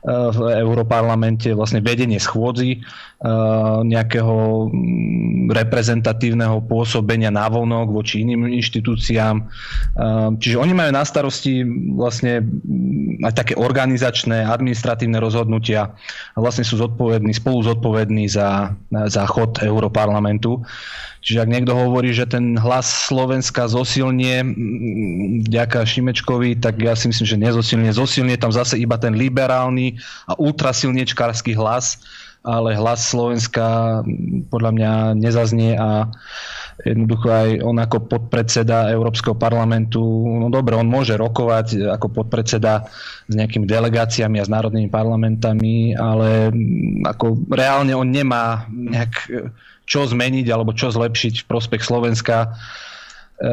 [0.06, 2.86] v Európarlamente, vlastne vedenie schôdzi,
[3.26, 9.41] uh, nejakého mm, reprezentatívneho pôsobenia návonok voči iným inštitúciám.
[9.41, 11.65] Uh, čiže oni majú na starosti
[11.98, 15.98] vlastne mm, aj také organizačné, administratívne rozhodnutia
[16.34, 18.78] a vlastne sú zodpovední, spolu zodpovední za,
[19.10, 20.62] za chod Európarlamentu.
[21.26, 24.46] Čiže ak niekto hovorí, že ten hlas Slovenska zosilnie
[25.50, 27.89] vďaka Šimečkovi, tak ja si myslím, že nezosilnie.
[27.89, 29.94] Zosilnie tam zase iba ten liberálny
[30.29, 32.01] a ultrasilniečkársky hlas,
[32.45, 33.99] ale hlas Slovenska
[34.53, 36.05] podľa mňa nezaznie a
[36.86, 42.86] jednoducho aj on ako podpredseda Európskeho parlamentu, no dobre, on môže rokovať ako podpredseda
[43.25, 46.53] s nejakými delegáciami a s národnými parlamentami, ale
[47.08, 49.13] ako reálne on nemá nejak
[49.86, 52.53] čo zmeniť alebo čo zlepšiť v prospech Slovenska.
[53.38, 53.49] E,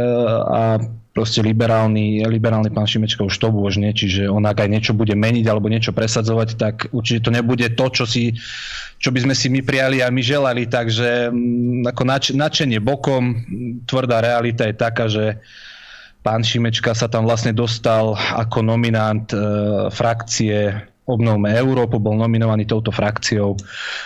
[0.48, 0.80] a
[1.12, 5.44] proste liberálny, liberálny pán Šimečka už to nie, čiže on ak aj niečo bude meniť
[5.44, 8.32] alebo niečo presadzovať, tak určite to nebude to, čo, si,
[8.96, 13.44] čo by sme si my prijali a my želali, takže mm, ako nač, načenie bokom,
[13.84, 15.36] tvrdá realita je taká, že
[16.24, 19.38] pán Šimečka sa tam vlastne dostal ako nominant e,
[19.92, 23.58] frakcie Obnovme Európu, bol nominovaný touto frakciou,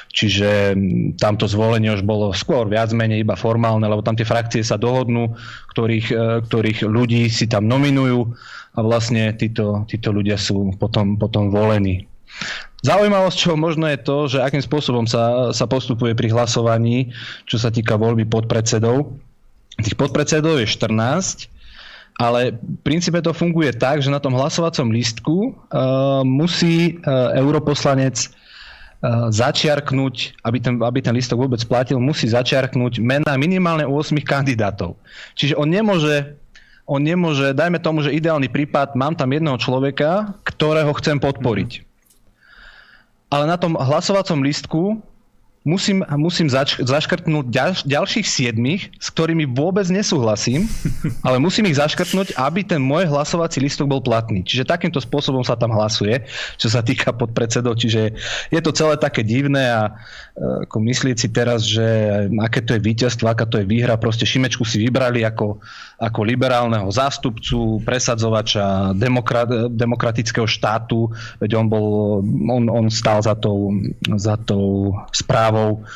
[0.09, 0.73] čiže
[1.21, 5.37] tamto zvolenie už bolo skôr viac menej iba formálne, lebo tam tie frakcie sa dohodnú,
[5.77, 8.33] ktorých, e, ktorých ľudí si tam nominujú
[8.77, 12.09] a vlastne títo, títo ľudia sú potom, potom volení.
[12.85, 17.13] Zaujímavosťou možno je to, že akým spôsobom sa, sa postupuje pri hlasovaní,
[17.49, 19.11] čo sa týka voľby podpredsedov.
[19.81, 21.56] Tých podpredsedov je 14
[22.17, 28.17] ale v princípe to funguje tak, že na tom hlasovacom lístku uh, musí uh, europoslanec
[28.17, 34.97] uh, začiarknúť, aby ten, aby ten lístok vôbec platil, musí začiarknúť mena minimálne 8 kandidátov.
[35.37, 36.41] Čiže on nemôže
[36.87, 41.83] on nemôže, dajme tomu, že ideálny prípad, mám tam jedného človeka, ktorého chcem podporiť.
[43.27, 44.83] Ale na tom hlasovacom lístku
[45.67, 50.71] musím, musím zač- zaškrtnúť ďal, ďalších siedmých, s ktorými vôbec nesúhlasím,
[51.27, 54.47] ale musím ich zaškrtnúť, aby ten môj hlasovací listok bol platný.
[54.47, 56.23] Čiže takýmto spôsobom sa tam hlasuje,
[56.55, 57.75] čo sa týka podpredsedov.
[57.75, 58.15] Čiže
[58.55, 59.99] je to celé také divné a
[60.37, 61.85] ako myslieť si teraz, že
[62.45, 65.65] aké to je víťazstvo, aká to je výhra, proste Šimečku si vybrali ako,
[65.97, 71.09] ako liberálneho zástupcu, presadzovača demokrat, demokratického štátu,
[71.41, 71.87] veď on bol,
[72.53, 73.73] on, on stál za tou,
[74.21, 75.89] za tou správou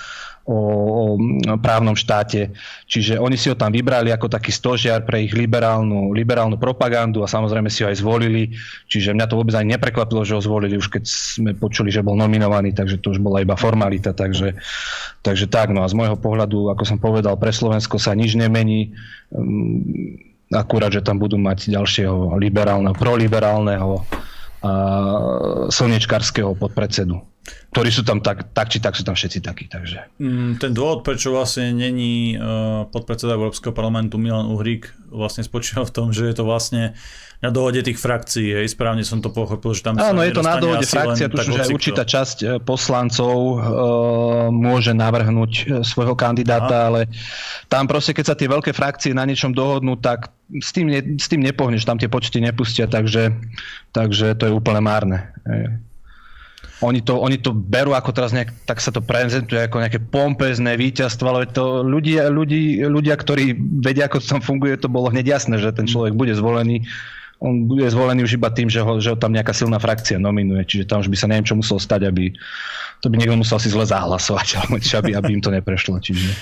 [0.51, 0.61] o,
[1.15, 2.51] o právnom štáte.
[2.91, 7.31] Čiže oni si ho tam vybrali ako taký stožiar pre ich liberálnu, liberálnu propagandu a
[7.31, 8.51] samozrejme si ho aj zvolili.
[8.91, 12.19] Čiže mňa to vôbec aj neprekvapilo, že ho zvolili, už keď sme počuli, že bol
[12.19, 14.11] nominovaný, takže to už bola iba formalita.
[14.11, 14.59] Takže,
[15.23, 18.91] takže tak, no a z môjho pohľadu, ako som povedal, pre Slovensko sa nič nemení.
[19.31, 24.03] Mm, akurát, že tam budú mať ďalšieho liberálneho, proliberálneho
[24.61, 24.73] a
[25.73, 27.30] slnečkarského podpredsedu
[27.71, 29.71] ktorí sú tam tak, tak či tak sú tam všetci takí.
[29.71, 30.19] Takže.
[30.19, 35.95] Mm, ten dôvod, prečo vlastne není uh, podpredseda Európskeho parlamentu Milan Uhrík, vlastne spočíva v
[35.95, 36.99] tom, že je to vlastne
[37.41, 40.61] na dohode tých frakcií, hej, správne som to pochopil, že tam Áno, je to na
[40.61, 43.57] dohode frakcia, tu že aj určitá časť e, poslancov uh,
[44.53, 46.87] môže navrhnúť svojho kandidáta, Aha.
[46.93, 47.01] ale
[47.73, 51.33] tam proste, keď sa tie veľké frakcie na niečom dohodnú, tak s tým, ne, s
[51.33, 53.33] tým nepohneš, tam tie počty nepustia, takže,
[53.97, 55.33] takže to je úplne márne.
[55.49, 55.81] Hej
[56.81, 60.81] oni to, oni to berú ako teraz nejak, tak sa to prezentuje ako nejaké pompezné
[60.81, 63.53] víťazstvo, ale to ľudia, ľudí, ľudia, ktorí
[63.85, 66.89] vedia, ako to tam funguje, to bolo hneď jasné, že ten človek bude zvolený.
[67.41, 70.65] On bude zvolený už iba tým, že ho, že ho tam nejaká silná frakcia nominuje,
[70.65, 72.33] čiže tam už by sa neviem, čo muselo stať, aby
[73.01, 76.01] to by niekto musel si zle zahlasovať, alebo aby, aby im to neprešlo.
[76.01, 76.33] Čiže...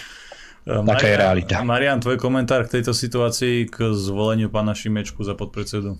[0.68, 1.54] Marian, taká je realita.
[1.64, 5.96] Marian, tvoj komentár k tejto situácii, k zvoleniu pána Šimečku za podpredsedu?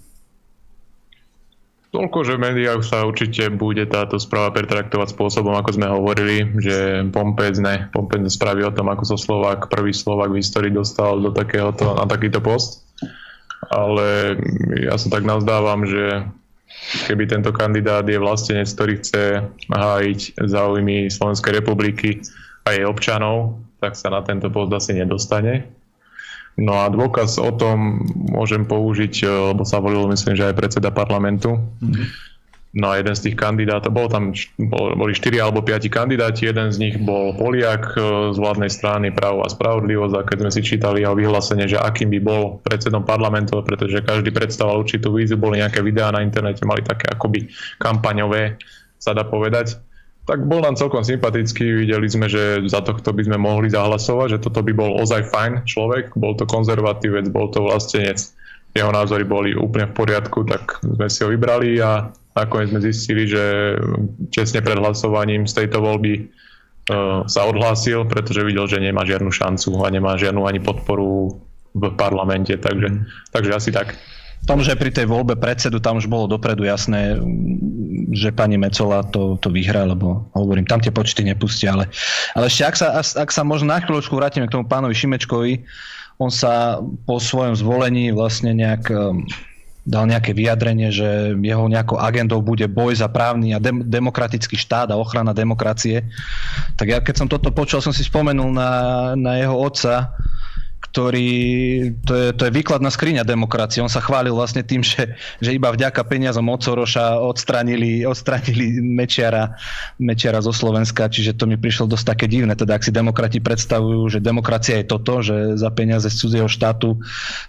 [1.88, 7.08] Toľko, že v médiách sa určite bude táto správa pretraktovať spôsobom, ako sme hovorili, že
[7.08, 11.96] pompezne, pompezne správy o tom, ako sa Slovák, prvý Slovák v histórii dostal do takéhoto,
[11.96, 12.84] na takýto post.
[13.72, 14.36] Ale
[14.84, 16.28] ja sa tak nazdávam, že
[17.08, 19.24] keby tento kandidát je vlastenec, ktorý chce
[19.72, 22.20] hájiť záujmy Slovenskej republiky
[22.68, 25.77] a jej občanov, tak sa na tento post asi nedostane.
[26.58, 28.02] No a dôkaz o tom
[28.34, 31.54] môžem použiť, e, lebo sa volil myslím, že aj predseda parlamentu.
[31.78, 32.06] Mm-hmm.
[32.76, 36.68] No a jeden z tých kandidátov, bol tam, bol, boli 4 alebo 5 kandidáti, jeden
[36.68, 40.60] z nich bol Poliak e, z vládnej strany Právo a spravodlivosť a keď sme si
[40.66, 45.62] čítali jeho vyhlásenie, že akým by bol predsedom parlamentu, pretože každý predstavoval určitú víziu, boli
[45.62, 48.58] nejaké videá na internete, mali také akoby kampaňové,
[48.98, 49.87] sa dá povedať
[50.28, 54.42] tak bol nám celkom sympatický, videli sme, že za tohto by sme mohli zahlasovať, že
[54.44, 58.20] toto by bol ozaj fajn človek, bol to konzervatívec, bol to vlastenec,
[58.76, 63.24] jeho názory boli úplne v poriadku, tak sme si ho vybrali a nakoniec sme zistili,
[63.24, 63.74] že
[64.28, 66.28] česne pred hlasovaním z tejto voľby
[66.92, 71.40] uh, sa odhlásil, pretože videl, že nemá žiadnu šancu a nemá žiadnu ani podporu
[71.72, 73.00] v parlamente, takže,
[73.32, 73.96] takže asi tak
[74.46, 77.18] tom, že pri tej voľbe predsedu tam už bolo dopredu jasné,
[78.12, 81.90] že pani Mecola to, to vyhrá, lebo hovorím, tam tie počty nepustia, ale,
[82.32, 85.64] ale ešte ak sa, ak sa možno na chvíľočku vrátime k tomu pánovi Šimečkovi,
[86.18, 89.22] on sa po svojom zvolení vlastne nejak um,
[89.88, 94.92] dal nejaké vyjadrenie, že jeho nejakou agendou bude boj za právny a dem- demokratický štát
[94.92, 96.04] a ochrana demokracie.
[96.76, 98.70] Tak ja keď som toto počul, som si spomenul na,
[99.16, 100.12] na jeho otca,
[100.88, 101.30] ktorý,
[102.08, 103.84] to je, to je výkladná skriňa demokracie.
[103.84, 109.52] On sa chválil vlastne tým, že, že iba vďaka peniazom od Soroša odstranili, odstranili Mečiara,
[110.00, 112.56] Mečiara zo Slovenska, čiže to mi prišlo dosť také divné.
[112.56, 116.96] Teda ak si demokrati predstavujú, že demokracia je toto, že za peniaze z cudzieho štátu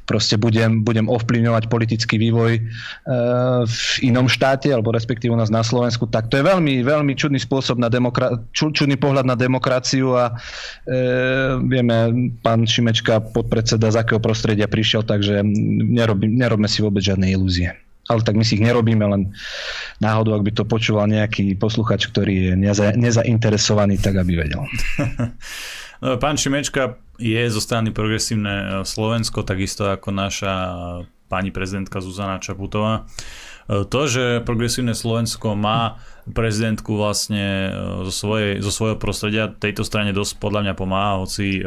[0.03, 2.61] proste budem, budem ovplyvňovať politický vývoj e,
[3.63, 7.39] v inom štáte, alebo respektíve u nás na Slovensku, tak to je veľmi, veľmi čudný
[7.39, 10.35] spôsob na demokra- čudný pohľad na demokraciu a
[10.85, 10.95] e,
[11.63, 11.95] vieme,
[12.43, 17.77] pán Šimečka podpredseda, z akého prostredia prišiel, takže nerobí, nerobme si vôbec žiadne ilúzie.
[18.09, 19.37] Ale tak my si ich nerobíme, len
[20.01, 24.65] náhodou, ak by to počúval nejaký posluchač, ktorý je neza, nezainteresovaný, tak aby vedel.
[25.99, 30.53] No, pán Šimečka je zo strany progresívne e, Slovensko, takisto ako naša
[31.27, 33.03] pani prezidentka Zuzana Čaputová.
[33.67, 35.99] E, to, že progresívne Slovensko má
[36.31, 37.71] prezidentku vlastne e,
[38.07, 41.59] zo, svojej, zo svojho prostredia, tejto strane dosť podľa mňa pomáha, hoci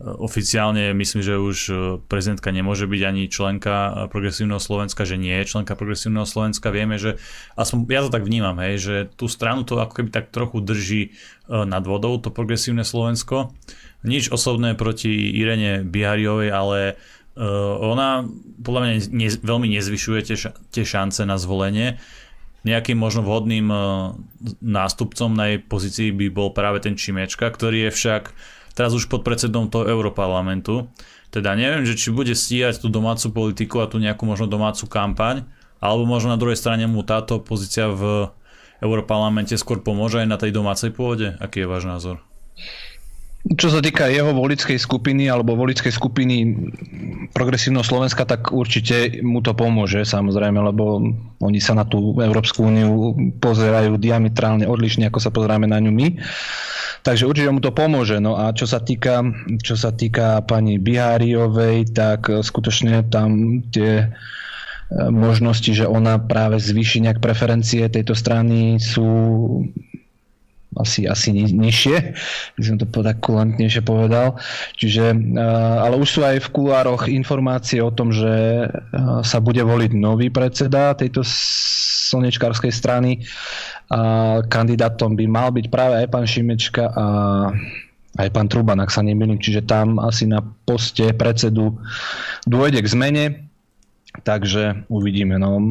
[0.00, 1.72] Oficiálne myslím, že už e,
[2.08, 6.72] prezidentka nemôže byť ani členka e, Progresívneho Slovenska, že nie je členka Progresívneho Slovenska.
[6.72, 7.20] Vieme, že
[7.52, 11.02] aspoň ja to tak vnímam, hej, že tú stranu to ako keby tak trochu drží
[11.04, 11.10] e,
[11.68, 13.52] nad vodou, to Progresívne Slovensko.
[14.00, 16.78] Nič osobné proti Irene Bihariovej, ale
[17.80, 18.26] ona
[18.60, 21.96] podľa mňa ne, veľmi nezvyšuje tie, tie šance na zvolenie.
[22.68, 23.70] Nejakým možno vhodným
[24.60, 28.22] nástupcom na jej pozícii by bol práve ten Čimečka, ktorý je však
[28.74, 30.90] teraz už pod predsedom toho Europarlamentu.
[31.30, 35.46] Teda neviem, že či bude stíhať tú domácu politiku a tú nejakú možno domácu kampaň,
[35.78, 38.28] alebo možno na druhej strane mu táto pozícia v
[38.80, 41.36] Europarlamente skôr pomôže aj na tej domácej pôde.
[41.38, 42.16] Aký je váš názor?
[43.40, 46.44] Čo sa týka jeho volickej skupiny alebo volickej skupiny
[47.32, 51.00] progresívneho Slovenska, tak určite mu to pomôže samozrejme, lebo
[51.40, 56.08] oni sa na tú Európsku úniu pozerajú diametrálne odlišne, ako sa pozeráme na ňu my.
[57.00, 58.20] Takže určite mu to pomôže.
[58.20, 59.24] No a čo sa týka,
[59.64, 64.08] čo sa týka pani Biháriovej, tak skutočne tam tie e,
[65.08, 69.08] možnosti, že ona práve zvýši nejak preferencie tejto strany sú
[70.78, 71.96] asi, asi ni- nižšie,
[72.54, 74.38] by som to tak kulantnejšie povedal.
[74.78, 75.34] Čiže,
[75.82, 78.66] ale už sú aj v kulároch informácie o tom, že
[79.26, 83.26] sa bude voliť nový predseda tejto slnečkárskej strany
[83.90, 87.06] a kandidátom by mal byť práve aj pán Šimečka a
[88.18, 91.78] aj pán Truban, ak sa nemýlim, čiže tam asi na poste predsedu
[92.46, 93.24] dôjde k zmene,
[94.26, 95.38] takže uvidíme.
[95.38, 95.62] No.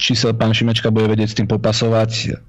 [0.00, 2.40] Či sa pán Šimečka bude vedieť s tým popasovať,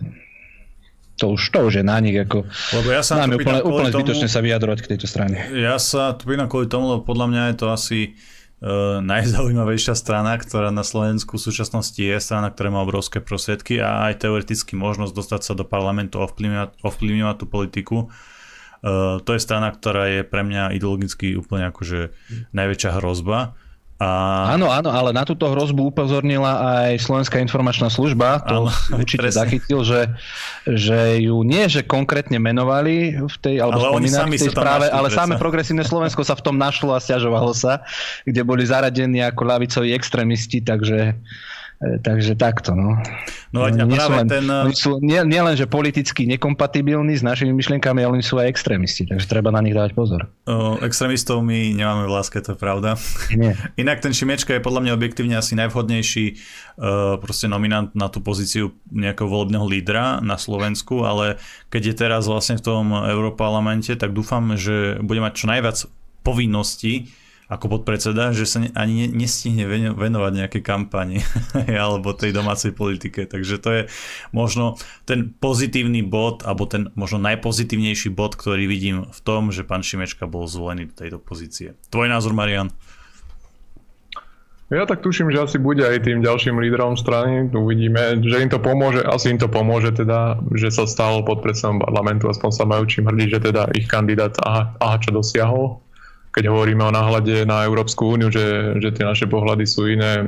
[1.18, 2.16] to už, to už je na nich.
[2.16, 2.46] Ako,
[2.78, 5.50] lebo ja sa nám úplne, úplne zbytočne sa vyjadrovať k tejto strane.
[5.52, 10.38] Ja sa tu pýtam kvôli tomu, lebo podľa mňa je to asi uh, najzaujímavejšia strana,
[10.38, 15.14] ktorá na Slovensku v súčasnosti je strana, ktorá má obrovské prostriedky a aj teoreticky možnosť
[15.18, 17.98] dostať sa do parlamentu a ovplyvňovať, ovplyvňovať tú politiku.
[18.86, 22.14] Uh, to je strana, ktorá je pre mňa ideologicky úplne akože
[22.54, 23.58] najväčšia hrozba
[23.98, 24.10] a...
[24.54, 28.46] Áno, áno, ale na túto hrozbu upozornila aj Slovenská informačná služba.
[28.46, 29.42] To áno, určite presne.
[29.42, 30.02] zachytil, že,
[30.70, 35.10] že ju nie, že konkrétne menovali v tej, alebo ale spomínali v tej správe, ale
[35.10, 37.82] samé progresívne Slovensko sa v tom našlo a stiažovalo sa,
[38.22, 41.18] kde boli zaradení ako lavicoví extrémisti, takže
[41.78, 42.98] takže takto, no.
[43.54, 44.46] No a nie práve len, ten...
[44.50, 48.50] Oni sú nie, nie len, že politicky nekompatibilní s našimi myšlienkami, ale oni sú aj
[48.50, 50.26] extrémisti, takže treba na nich dávať pozor.
[50.50, 52.98] O, extrémistov my nemáme v láske, to je pravda.
[53.30, 53.54] Nie.
[53.82, 58.74] Inak ten Šimečka je podľa mňa objektívne asi najvhodnejší uh, proste nominant na tú pozíciu
[58.90, 61.38] nejakého volebného lídra na Slovensku, ale
[61.70, 65.78] keď je teraz vlastne v tom Európarlamente, tak dúfam, že bude mať čo najviac
[66.26, 67.14] povinností
[67.48, 69.64] ako podpredseda, že sa ani nestihne
[69.96, 71.24] venovať nejaké kampani
[71.84, 73.24] alebo tej domácej politike.
[73.24, 73.82] Takže to je
[74.36, 74.76] možno
[75.08, 80.28] ten pozitívny bod, alebo ten možno najpozitívnejší bod, ktorý vidím v tom, že pán Šimečka
[80.28, 81.80] bol zvolený do tejto pozície.
[81.88, 82.68] Tvoj názor, Marian?
[84.68, 87.48] Ja tak tuším, že asi bude aj tým ďalším lídrom strany.
[87.56, 89.00] Uvidíme, že im to pomôže.
[89.00, 92.28] Asi im to pomôže teda, že sa stal podpredsedom parlamentu.
[92.28, 95.87] Aspoň sa majú čím hrdiť, že teda ich kandidát aha, aha čo dosiahol.
[96.32, 100.28] Keď hovoríme o náhľade na Európsku úniu, že, že tie naše pohľady sú iné,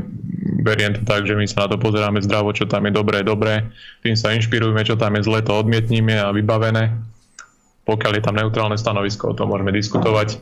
[0.65, 3.69] beriem to tak, že my sa na to pozeráme zdravo, čo tam je dobré, dobré.
[4.01, 6.97] Tým sa inšpirujeme, čo tam je zle, to odmietníme a vybavené.
[7.85, 10.41] Pokiaľ je tam neutrálne stanovisko, o tom môžeme diskutovať.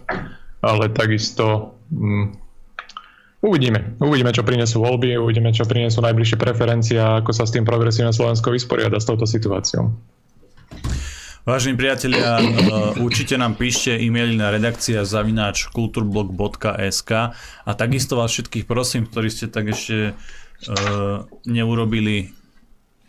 [0.64, 1.78] Ale takisto...
[1.92, 2.48] Hm,
[3.38, 3.94] Uvidíme.
[4.02, 8.10] Uvidíme, čo prinesú voľby, uvidíme, čo prinesú najbližšie preferencie a ako sa s tým progresívne
[8.10, 9.94] Slovensko vysporiada s touto situáciou.
[11.48, 12.46] Vážení priatelia, e,
[13.00, 17.12] určite nám píšte e-maily na redakcia zavináč kulturblog.sk
[17.64, 22.36] a takisto vás všetkých prosím, ktorí ste tak ešte uh, neurobili,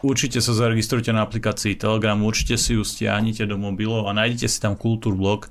[0.06, 4.62] určite sa zaregistrujte na aplikácii Telegram, určite si ju stiahnite do mobilov a nájdete si
[4.62, 5.50] tam Kultúrblog.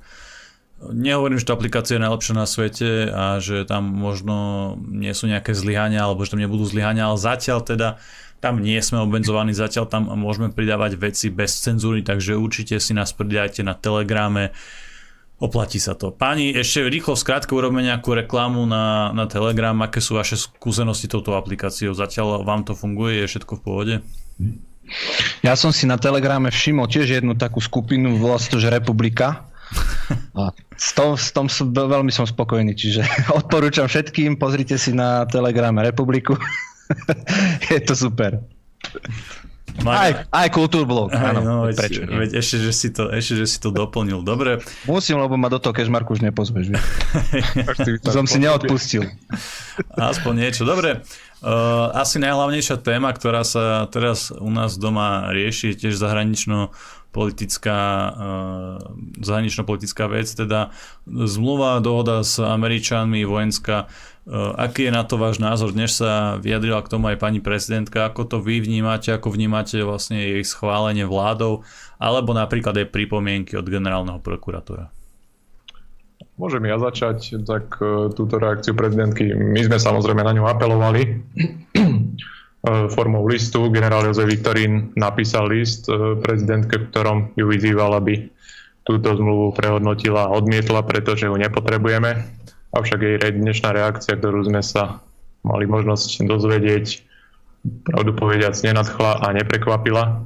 [0.78, 5.50] Nehovorím, že tá aplikácia je najlepšia na svete a že tam možno nie sú nejaké
[5.50, 7.88] zlyhania alebo že tam nebudú zlyhania, ale zatiaľ teda
[8.38, 13.10] tam nie sme obmedzovaní, zatiaľ tam môžeme pridávať veci bez cenzúry, takže určite si nás
[13.10, 14.54] pridajte na Telegrame,
[15.42, 16.14] oplatí sa to.
[16.14, 21.34] Páni, ešte rýchlo skrátke urobíme nejakú reklamu na, na Telegram, aké sú vaše skúsenosti touto
[21.34, 23.94] aplikáciou, zatiaľ vám to funguje, je všetko v pohode?
[25.42, 29.47] Ja som si na Telegrame všimol tiež jednu takú skupinu, volá sa to, že Republika,
[30.38, 33.04] a s tom, s tom som, veľmi som spokojný, čiže
[33.38, 36.38] odporúčam všetkým, pozrite si na Telegrame Republiku.
[37.72, 38.40] je to super.
[39.86, 41.38] Aj, aj kultúrblog, áno.
[41.38, 42.18] No, veď, prečo nie?
[42.26, 44.26] veď ešte, že si to, ešte, že si to doplnil.
[44.26, 44.58] Dobre.
[44.90, 46.74] Musím, lebo ma do toho Kešmarku už nepozveš.
[48.16, 49.06] som si neodpustil.
[49.94, 50.66] Aspoň niečo.
[50.66, 51.06] Dobre.
[51.38, 56.74] Uh, asi najhlavnejšia téma, ktorá sa teraz u nás doma rieši, je tiež zahranično
[57.08, 58.12] politická, uh,
[59.24, 60.70] zahranično-politická vec, teda
[61.08, 63.88] zmluva, dohoda s Američanmi, vojenská.
[64.28, 65.72] Uh, aký je na to váš názor?
[65.72, 68.06] Dnes sa vyjadrila k tomu aj pani prezidentka.
[68.06, 69.08] Ako to vy vnímate?
[69.10, 71.64] Ako vnímate vlastne jej schválenie vládou?
[71.96, 74.92] Alebo napríklad aj pripomienky od generálneho prokurátora?
[76.38, 81.02] Môžem ja začať, tak uh, túto reakciu prezidentky, my sme samozrejme na ňu apelovali
[81.74, 83.70] E, formou listu.
[83.70, 88.26] Generál Jozef Viktorín napísal list e, prezidentke, v ktorom ju vyzýval, aby
[88.82, 92.24] túto zmluvu prehodnotila a odmietla, pretože ju nepotrebujeme.
[92.72, 95.04] Avšak jej dnešná reakcia, ktorú sme sa
[95.44, 96.86] mali možnosť dozvedieť,
[97.84, 100.24] pravdu povediac, nenadchla a neprekvapila.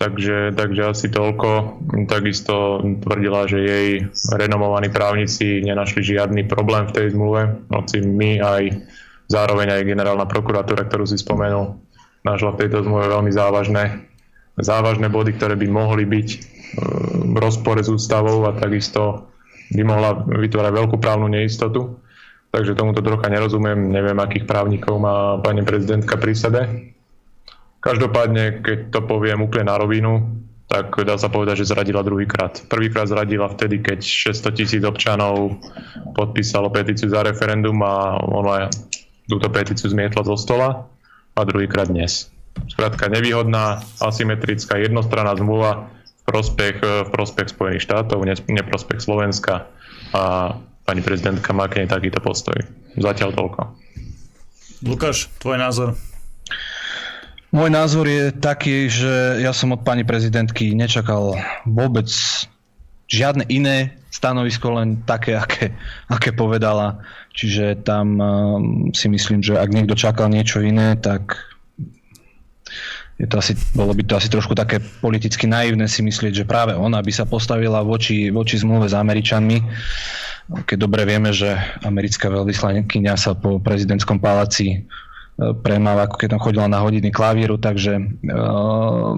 [0.00, 1.76] Takže, takže asi toľko.
[2.08, 3.88] Takisto tvrdila, že jej
[4.32, 8.62] renomovaní právnici nenašli žiadny problém v tej zmluve, hoci my aj
[9.30, 11.78] Zároveň aj generálna prokuratúra, ktorú si spomenul,
[12.26, 14.10] našla v tejto zmluve veľmi závažné,
[14.58, 16.38] závažné body, ktoré by mohli byť e,
[17.30, 19.30] v rozpore s ústavou a takisto
[19.70, 22.02] by mohla vytvárať veľkú právnu neistotu.
[22.50, 26.60] Takže tomuto trocha nerozumiem, neviem, akých právnikov má pani prezidentka pri sebe.
[27.78, 32.66] Každopádne, keď to poviem úplne na rovinu, tak dá sa povedať, že zradila druhýkrát.
[32.66, 35.58] Prvýkrát zradila vtedy, keď 600 tisíc občanov
[36.18, 38.66] podpísalo petíciu za referendum a ona
[39.30, 40.90] túto petíciu zmietla zo stola
[41.38, 42.28] a druhýkrát dnes.
[42.66, 49.70] Skrátka nevýhodná, asymetrická, jednostranná zmluva v prospech, v prospech Spojených štátov, neprospech Slovenska
[50.10, 52.58] a pani prezidentka má k nej takýto postoj.
[52.98, 53.60] Zatiaľ toľko.
[54.82, 55.94] Lukáš, tvoj názor?
[57.54, 62.10] Môj názor je taký, že ja som od pani prezidentky nečakal vôbec
[63.10, 65.74] žiadne iné stanovisko, len také, aké,
[66.06, 67.02] aké povedala.
[67.34, 71.38] Čiže tam um, si myslím, že ak niekto čakal niečo iné, tak
[73.20, 76.72] je to asi, bolo by to asi trošku také politicky naivné si myslieť, že práve
[76.72, 79.58] ona by sa postavila voči, voči zmluve s Američanmi,
[80.64, 81.52] keď dobre vieme, že
[81.84, 84.88] americká veľvyslankyňa sa po prezidentskom paláci
[85.64, 87.96] premáva, ako keď tam chodila na hodiny klavíru, takže
[88.28, 89.16] uh,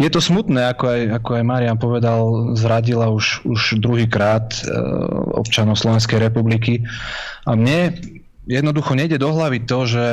[0.00, 5.76] je to smutné, ako aj, ako aj Marian povedal, zradila už, už druhýkrát uh, občanov
[5.76, 6.88] Slovenskej republiky.
[7.44, 8.00] A mne
[8.48, 10.04] jednoducho nejde do hlavy to, že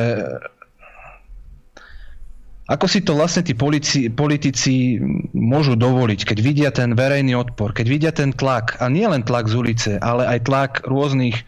[2.66, 4.98] ako si to vlastne tí politici, politici
[5.38, 9.46] môžu dovoliť, keď vidia ten verejný odpor, keď vidia ten tlak, a nie len tlak
[9.46, 11.46] z ulice, ale aj tlak rôznych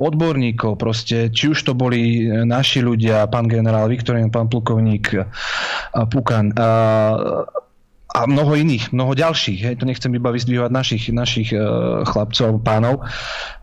[0.00, 5.14] odborníkov, proste, či už to boli naši ľudia, pán generál Viktorín, pán plukovník
[5.94, 6.50] Pukan,
[8.14, 9.58] a, mnoho iných, mnoho ďalších.
[9.66, 13.02] Hej, to nechcem iba vyzdvihovať našich, našich uh, chlapcov pánov,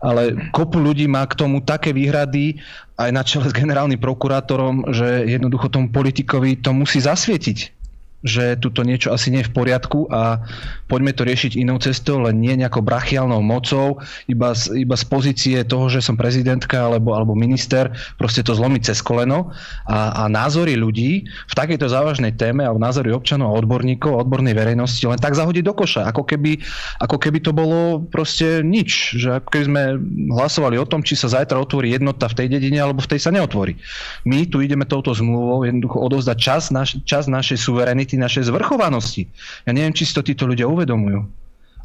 [0.04, 2.60] ale kopu ľudí má k tomu také výhrady
[3.00, 7.81] aj na čele s generálnym prokurátorom, že jednoducho tomu politikovi to musí zasvietiť
[8.22, 10.42] že tuto niečo asi nie je v poriadku a
[10.86, 13.98] poďme to riešiť inou cestou, len nie nejakou brachiálnou mocou,
[14.30, 18.94] iba z, iba z pozície toho, že som prezidentka alebo, alebo minister, proste to zlomiť
[18.94, 19.50] cez koleno
[19.90, 25.02] a, a názory ľudí v takejto závažnej téme alebo názory občanov a odborníkov odbornej verejnosti
[25.02, 26.62] len tak zahodiť do koša, ako keby,
[27.02, 29.82] ako keby to bolo proste nič, že ako keby sme
[30.30, 33.34] hlasovali o tom, či sa zajtra otvorí jednota v tej dedine alebo v tej sa
[33.34, 33.74] neotvorí.
[34.22, 39.22] My tu ideme touto zmluvou jednoducho odovzdať čas, naš, čas našej suverenity suverenity, našej zvrchovanosti.
[39.64, 41.41] Ja neviem, či si to títo ľudia uvedomujú.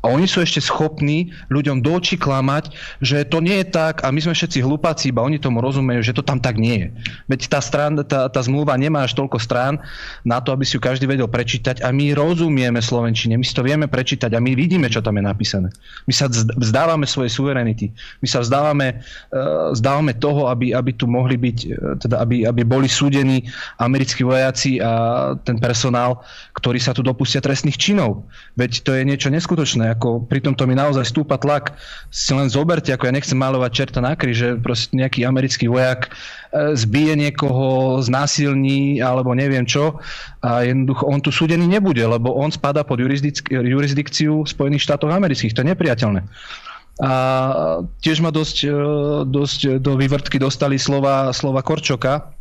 [0.08, 2.72] A oni sú ešte schopní ľuďom do očí klamať,
[3.04, 6.16] že to nie je tak a my sme všetci hlupáci, iba oni tomu rozumejú, že
[6.16, 6.88] to tam tak nie je.
[7.28, 9.84] Veď tá, strán, tá, tá zmluva nemá až toľko strán
[10.24, 13.68] na to, aby si ju každý vedel prečítať a my rozumieme Slovenčine, my si to
[13.68, 15.68] vieme prečítať a my vidíme, čo tam je napísané.
[16.08, 17.92] My sa vzdávame svojej suverenity.
[18.24, 19.04] My sa vzdávame,
[19.36, 23.44] uh, vzdávame toho, aby, aby tu mohli byť, uh, teda aby, aby boli súdení
[23.76, 26.24] americkí vojaci a ten personál,
[26.56, 28.24] ktorí sa tu dopustia trestných činov.
[28.56, 31.74] Veď to je niečo neskutočné ako pri tomto mi naozaj stúpa tlak.
[32.14, 36.08] Si len zoberte, ako ja nechcem malovať čerta na kri, že proste nejaký americký vojak
[36.08, 39.98] e, zbije niekoho, znásilní alebo neviem čo
[40.46, 45.58] a jednoducho on tu súdený nebude, lebo on spada pod jurisdik- jurisdikciu Spojených štátov amerických.
[45.58, 46.22] To je nepriateľné.
[46.98, 47.14] A
[48.02, 48.78] tiež ma dosť, e,
[49.26, 52.37] dosť do vývrtky dostali slova, slova Korčoka,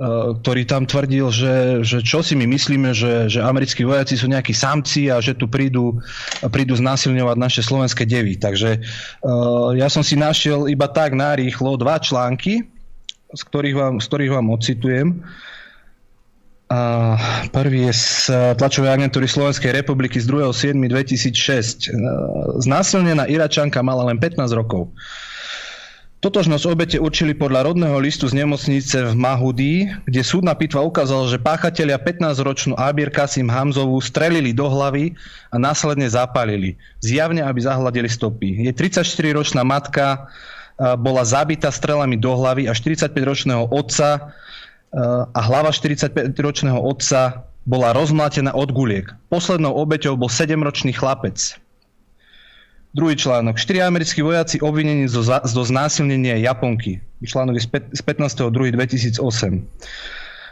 [0.00, 4.56] ktorý tam tvrdil, že, že čo si my myslíme, že, že americkí vojaci sú nejakí
[4.56, 6.00] samci a že tu prídu,
[6.48, 8.40] prídu znásilňovať naše slovenské devy.
[8.40, 12.64] Takže uh, ja som si našiel iba tak narýchlo dva články,
[13.36, 15.20] z ktorých vám, z ktorých vám ocitujem.
[16.70, 17.18] A
[17.50, 18.08] prvý je z
[18.54, 21.90] tlačovej agentúry Slovenskej republiky z 2.7.2006.
[21.90, 21.98] Eh,
[22.62, 24.86] znásilnená Iračanka mala len 15 rokov.
[26.20, 31.40] Totožnosť obete určili podľa rodného listu z nemocnice v Mahudi, kde súdna pitva ukázala, že
[31.40, 35.16] páchatelia 15-ročnú Abir Kasim Hamzovú strelili do hlavy
[35.48, 36.76] a následne zapálili.
[37.00, 38.68] Zjavne, aby zahladili stopy.
[38.68, 40.28] Je 34-ročná matka
[41.00, 44.36] bola zabitá strelami do hlavy a 45-ročného otca
[45.32, 49.08] a hlava 45-ročného otca bola rozmlátená od guliek.
[49.32, 51.56] Poslednou obeťou bol 7-ročný chlapec.
[52.90, 53.54] Druhý článok.
[53.54, 56.98] Štyri americkí vojaci obvinení zo, zo znásilnenia Japonky.
[57.22, 57.62] Článok je
[57.94, 59.22] z 15.2.2008.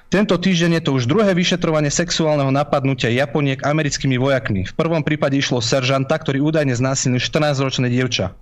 [0.09, 4.65] Tento týždeň je to už druhé vyšetrovanie sexuálneho napadnutia Japoniek americkými vojakmi.
[4.65, 8.33] V prvom prípade išlo seržanta, ktorý údajne znásilnil 14-ročné dievča.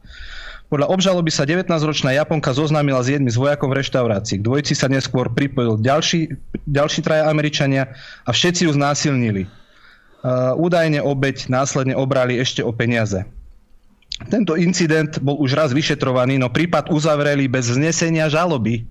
[0.69, 4.43] Podľa obžaloby sa 19-ročná Japonka zoznámila s jedným z vojakov v reštaurácii.
[4.43, 6.37] K dvojici sa neskôr pripojil ďalší,
[6.69, 7.97] ďalší traja Američania
[8.29, 9.49] a všetci ju znásilnili.
[10.27, 13.25] Uh, údajne obeď následne obrali ešte o peniaze.
[14.17, 18.81] Tento incident bol už raz vyšetrovaný, no prípad uzavreli bez znesenia žaloby.
[18.81, 18.85] E,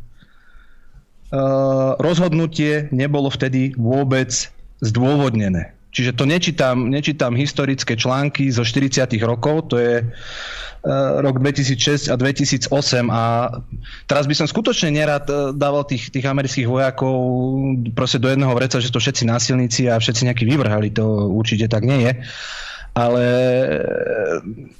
[1.97, 4.29] rozhodnutie nebolo vtedy vôbec
[4.85, 5.75] zdôvodnené.
[5.95, 9.07] Čiže to nečítam, nečítam historické články zo 40.
[9.23, 12.67] rokov, to je uh, rok 2006 a 2008
[13.07, 13.23] a
[14.03, 17.15] teraz by som skutočne nerad uh, dával tých, tých amerických vojakov
[17.95, 21.87] proste do jedného vreca, že to všetci násilníci a všetci nejakí vyvrhali, to určite tak
[21.87, 22.13] nie je.
[22.95, 23.79] Ale e,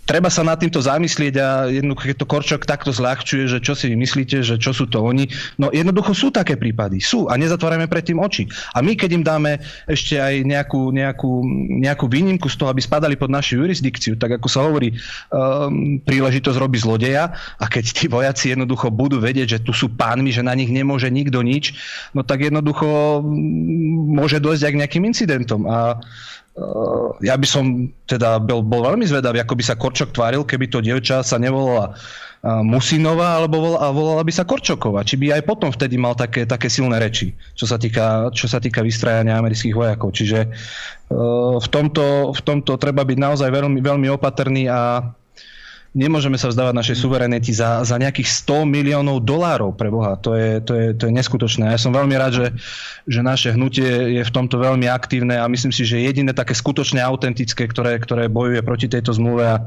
[0.07, 3.91] treba sa nad týmto zamyslieť a jednoducho, keď to Korčok takto zľahčuje, že čo si
[3.91, 5.27] myslíte, že čo sú to oni,
[5.59, 8.47] no jednoducho sú také prípady, sú a nezatvárame predtým oči.
[8.71, 11.43] A my, keď im dáme ešte aj nejakú, nejakú,
[11.83, 14.95] nejakú výnimku z toho, aby spadali pod našu jurisdikciu, tak ako sa hovorí,
[15.35, 20.31] um, príležitosť robí zlodeja a keď tí vojaci jednoducho budú vedieť, že tu sú pánmi,
[20.31, 21.75] že na nich nemôže nikto nič,
[22.15, 23.19] no tak jednoducho
[24.07, 25.67] môže dojsť aj k nejakým incidentom.
[25.67, 25.99] A
[27.19, 30.79] ja by som teda bol, bol veľmi zvedavý, ako by sa Korčok tváril, keby to
[30.79, 31.99] dievča sa nevolala
[32.45, 35.01] Musinová, alebo volala, volala by sa Korčoková.
[35.01, 38.61] Či by aj potom vtedy mal také, také silné reči, čo sa týka, čo sa
[38.61, 40.13] týka vystrajania amerických vojakov.
[40.13, 40.53] Čiže
[41.57, 45.09] v tomto, v tomto treba byť naozaj veľmi, veľmi opatrný a
[45.95, 50.19] nemôžeme sa vzdávať našej suverenity za, za nejakých 100 miliónov dolárov pre Boha.
[50.19, 51.71] To je, to, je, to je neskutočné.
[51.71, 52.47] Ja som veľmi rád, že,
[53.07, 56.99] že naše hnutie je v tomto veľmi aktívne a myslím si, že jediné také skutočne
[56.99, 59.63] autentické, ktoré, ktoré bojuje proti tejto zmluve a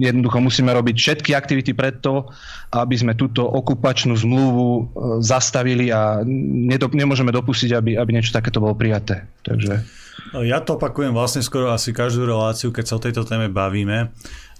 [0.00, 2.30] jednoducho musíme robiť všetky aktivity preto,
[2.72, 4.82] aby sme túto okupačnú zmluvu e,
[5.18, 9.26] zastavili a nedo, nemôžeme dopustiť, aby, aby niečo takéto bolo prijaté.
[9.42, 9.82] Takže...
[10.46, 14.12] Ja to opakujem vlastne skoro asi každú reláciu, keď sa o tejto téme bavíme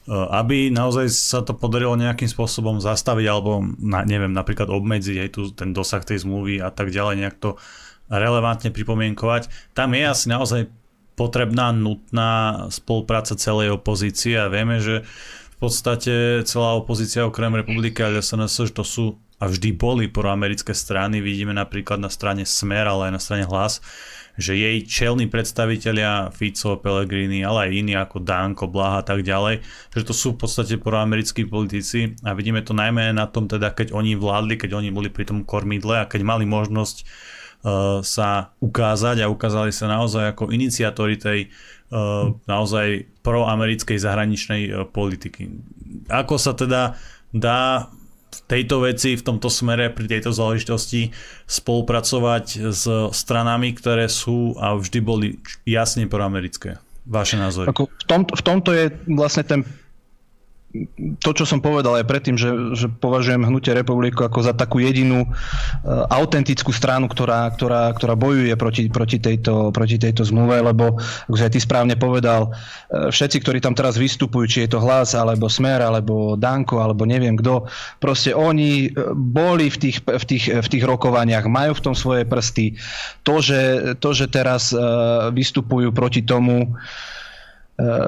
[0.08, 5.42] aby naozaj sa to podarilo nejakým spôsobom zastaviť alebo na, neviem, napríklad obmedziť aj tu
[5.52, 7.60] ten dosah tej zmluvy a tak ďalej, nejak to
[8.08, 9.52] relevantne pripomienkovať.
[9.76, 10.72] Tam je asi naozaj
[11.12, 18.14] potrebná, nutná spolupráca celej opozície a vieme, že v podstate celá opozícia okrem republiky a
[18.14, 19.04] SNS, že to sú
[19.38, 23.78] a vždy boli proamerické strany, vidíme napríklad na strane Smer, ale aj na strane Hlas,
[24.38, 29.66] že jej čelní predstavitelia Fico, Pellegrini, ale aj iní ako Danko, Blaha a tak ďalej,
[29.90, 33.90] že to sú v podstate proamerickí politici a vidíme to najmä na tom teda, keď
[33.90, 39.26] oni vládli, keď oni boli pri tom kormidle a keď mali možnosť uh, sa ukázať
[39.26, 41.50] a ukázali sa naozaj ako iniciatóri tej
[41.90, 45.50] uh, naozaj proamerickej zahraničnej uh, politiky.
[46.06, 46.94] Ako sa teda
[47.34, 47.90] dá
[48.48, 51.12] tejto veci, v tomto smere, pri tejto záležitosti
[51.48, 55.28] spolupracovať s stranami, ktoré sú a vždy boli
[55.64, 56.80] jasne proamerické?
[57.08, 57.72] Vaše názory?
[57.72, 59.60] Ako v, tom, v tomto je vlastne ten
[61.18, 65.26] to, čo som povedal aj predtým, že, že považujem Hnutie republiku ako za takú jedinú
[65.26, 65.30] uh,
[66.12, 70.98] autentickú stranu, ktorá, ktorá, ktorá bojuje proti, proti, tejto, proti tejto zmluve, lebo,
[71.28, 75.16] ako aj ty správne povedal, uh, všetci, ktorí tam teraz vystupujú, či je to Hlas,
[75.16, 77.66] alebo Smer, alebo Danko, alebo neviem kto,
[78.02, 82.26] proste oni e, boli v tých, v tých, v tých rokovaniach, majú v tom svoje
[82.26, 82.74] prsty.
[83.26, 84.70] To, že, to, že teraz
[85.32, 86.76] vystupujú proti tomu,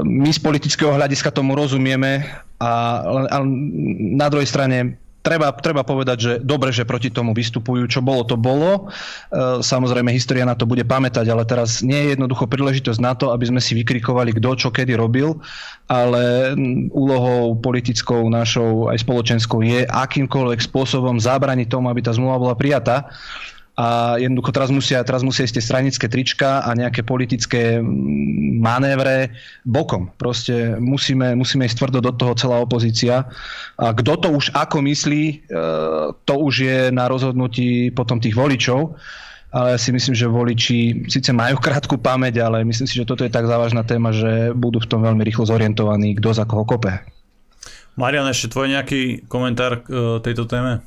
[0.03, 2.27] my z politického hľadiska tomu rozumieme
[2.59, 2.73] a,
[3.31, 3.37] a
[4.19, 7.87] na druhej strane treba, treba povedať, že dobre, že proti tomu vystupujú.
[7.87, 8.91] Čo bolo, to bolo.
[9.31, 13.33] E, samozrejme, história na to bude pamätať, ale teraz nie je jednoducho príležitosť na to,
[13.33, 15.39] aby sme si vykrikovali, kto čo kedy robil,
[15.87, 16.57] ale
[16.91, 23.13] úlohou politickou našou aj spoločenskou je akýmkoľvek spôsobom zabraniť tomu, aby tá zmluva bola prijatá
[23.81, 27.81] a jednoducho teraz musia, teraz musia ísť tie stranické trička a nejaké politické
[28.61, 29.33] manévre
[29.65, 30.13] bokom.
[30.21, 33.25] Proste musíme, musíme ísť tvrdo do toho celá opozícia.
[33.81, 35.35] A kto to už ako myslí, e,
[36.13, 39.01] to už je na rozhodnutí potom tých voličov.
[39.51, 43.25] Ale ja si myslím, že voliči síce majú krátku pamäť, ale myslím si, že toto
[43.25, 47.01] je tak závažná téma, že budú v tom veľmi rýchlo zorientovaní, kto za koho kope.
[47.97, 50.85] Marian, ešte tvoj nejaký komentár k e, tejto téme?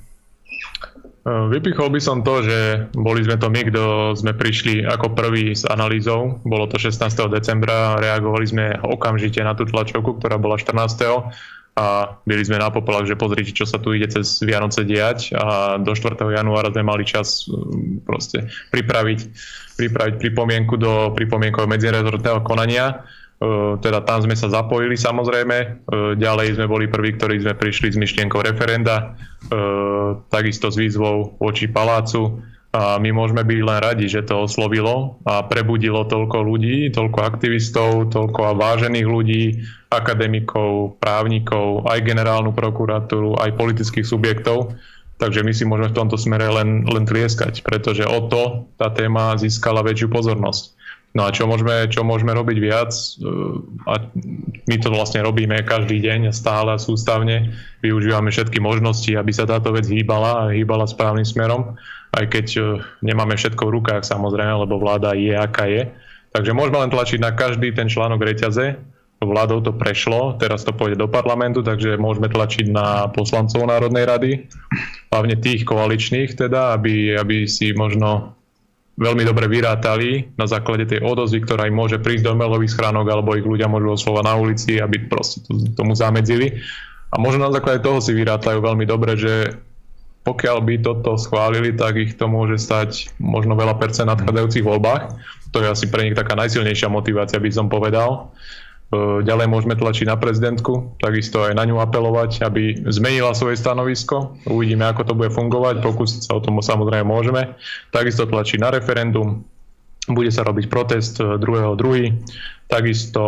[1.24, 5.56] Eh, vypichol by som to, že boli sme to my, kto sme prišli ako prvý
[5.56, 6.44] s analýzou.
[6.44, 7.32] Bolo to 16.
[7.32, 11.32] decembra, reagovali sme okamžite na tú tlačovku, ktorá bola 14.
[11.74, 15.80] A byli sme na popolách, že pozrite, čo sa tu ide cez Vianoce diať a
[15.82, 16.22] do 4.
[16.22, 17.56] januára sme mali čas eh,
[18.04, 19.20] proste pripraviť,
[19.80, 23.00] pripraviť pripomienku do pripomienkového medzirezortného konania
[23.84, 25.88] teda tam sme sa zapojili samozrejme.
[26.16, 29.20] Ďalej sme boli prví, ktorí sme prišli s myšlienkou referenda,
[30.32, 32.40] takisto s výzvou voči palácu.
[32.74, 38.10] A my môžeme byť len radi, že to oslovilo a prebudilo toľko ľudí, toľko aktivistov,
[38.10, 39.62] toľko vážených ľudí,
[39.94, 44.74] akademikov, právnikov, aj generálnu prokuratúru, aj politických subjektov.
[45.22, 49.38] Takže my si môžeme v tomto smere len, len tlieskať, pretože o to tá téma
[49.38, 50.74] získala väčšiu pozornosť.
[51.14, 52.90] No a čo môžeme, čo môžeme robiť viac?
[53.86, 53.94] A
[54.66, 57.54] my to vlastne robíme každý deň stále a sústavne.
[57.86, 61.78] Využívame všetky možnosti, aby sa táto vec hýbala a hýbala správnym smerom.
[62.14, 62.62] Aj keď e,
[63.06, 65.86] nemáme všetko v rukách samozrejme, lebo vláda je aká je.
[66.34, 68.74] Takže môžeme len tlačiť na každý ten článok reťaze.
[69.22, 74.32] Vládou to prešlo, teraz to pôjde do parlamentu, takže môžeme tlačiť na poslancov Národnej rady,
[75.14, 78.36] hlavne tých koaličných teda, aby, aby si možno
[78.94, 83.34] veľmi dobre vyrátali na základe tej odozvy, ktorá im môže prísť do mailových schránok alebo
[83.34, 85.42] ich ľudia môžu oslovať na ulici, aby proste
[85.74, 86.62] tomu zamedzili.
[87.14, 89.58] A možno na základe toho si vyrátajú veľmi dobre, že
[90.24, 95.04] pokiaľ by toto schválili, tak ich to môže stať možno veľa percent na nadchádzajúcich voľbách.
[95.52, 98.32] To je asi pre nich taká najsilnejšia motivácia, by som povedal.
[98.94, 104.38] E, ďalej môžeme tlačiť na prezidentku, takisto aj na ňu apelovať, aby zmenila svoje stanovisko.
[104.46, 107.58] Uvidíme, ako to bude fungovať, pokúsiť sa o tom samozrejme môžeme.
[107.90, 109.42] Takisto tlačiť na referendum,
[110.06, 111.42] bude sa robiť protest 2.2.
[111.42, 112.12] E,
[112.70, 113.24] takisto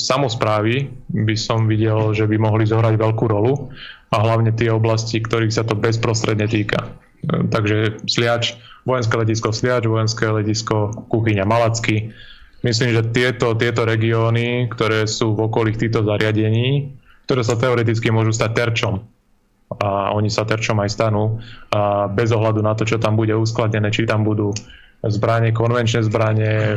[0.00, 3.68] samozprávy by som videl, že by mohli zohrať veľkú rolu
[4.10, 6.88] a hlavne tie oblasti, ktorých sa to bezprostredne týka.
[7.28, 8.56] E, takže Sliač,
[8.88, 12.16] vojenské letisko Sliač, vojenské letisko Kuchyňa Malacky,
[12.60, 16.92] Myslím, že tieto, tieto regióny, ktoré sú v okolí týchto zariadení,
[17.24, 19.00] ktoré sa teoreticky môžu stať terčom,
[19.80, 21.38] a oni sa terčom aj stanú,
[21.70, 24.50] a bez ohľadu na to, čo tam bude uskladené, či tam budú
[25.06, 26.76] zbranie, konvenčné zbranie,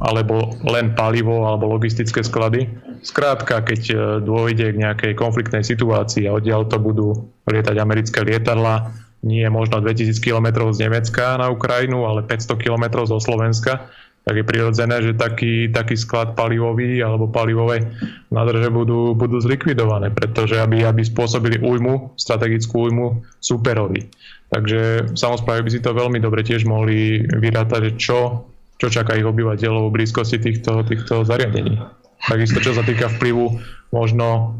[0.00, 2.64] alebo len palivo, alebo logistické sklady.
[3.04, 8.96] Skrátka, keď e, dôjde k nejakej konfliktnej situácii a oddiaľ to budú lietať americké lietadla,
[9.20, 14.44] nie možno 2000 km z Nemecka na Ukrajinu, ale 500 km zo Slovenska, tak je
[14.44, 17.88] prirodzené, že taký, taký sklad palivový alebo palivové
[18.28, 23.06] nádrže budú, budú zlikvidované, pretože aby, aby spôsobili újmu, strategickú újmu
[23.40, 24.06] superovi.
[24.52, 28.44] Takže samozprávy by si to veľmi dobre tiež mohli vyrátať, čo,
[28.76, 31.80] čo čaká ich obyvateľov v blízkosti týchto, týchto zariadení.
[32.20, 33.56] Takisto čo sa týka vplyvu
[33.96, 34.56] možno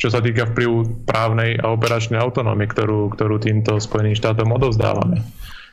[0.00, 5.22] čo sa týka vplyvu právnej a operačnej autonómie, ktorú, ktorú týmto Spojeným štátom odovzdávame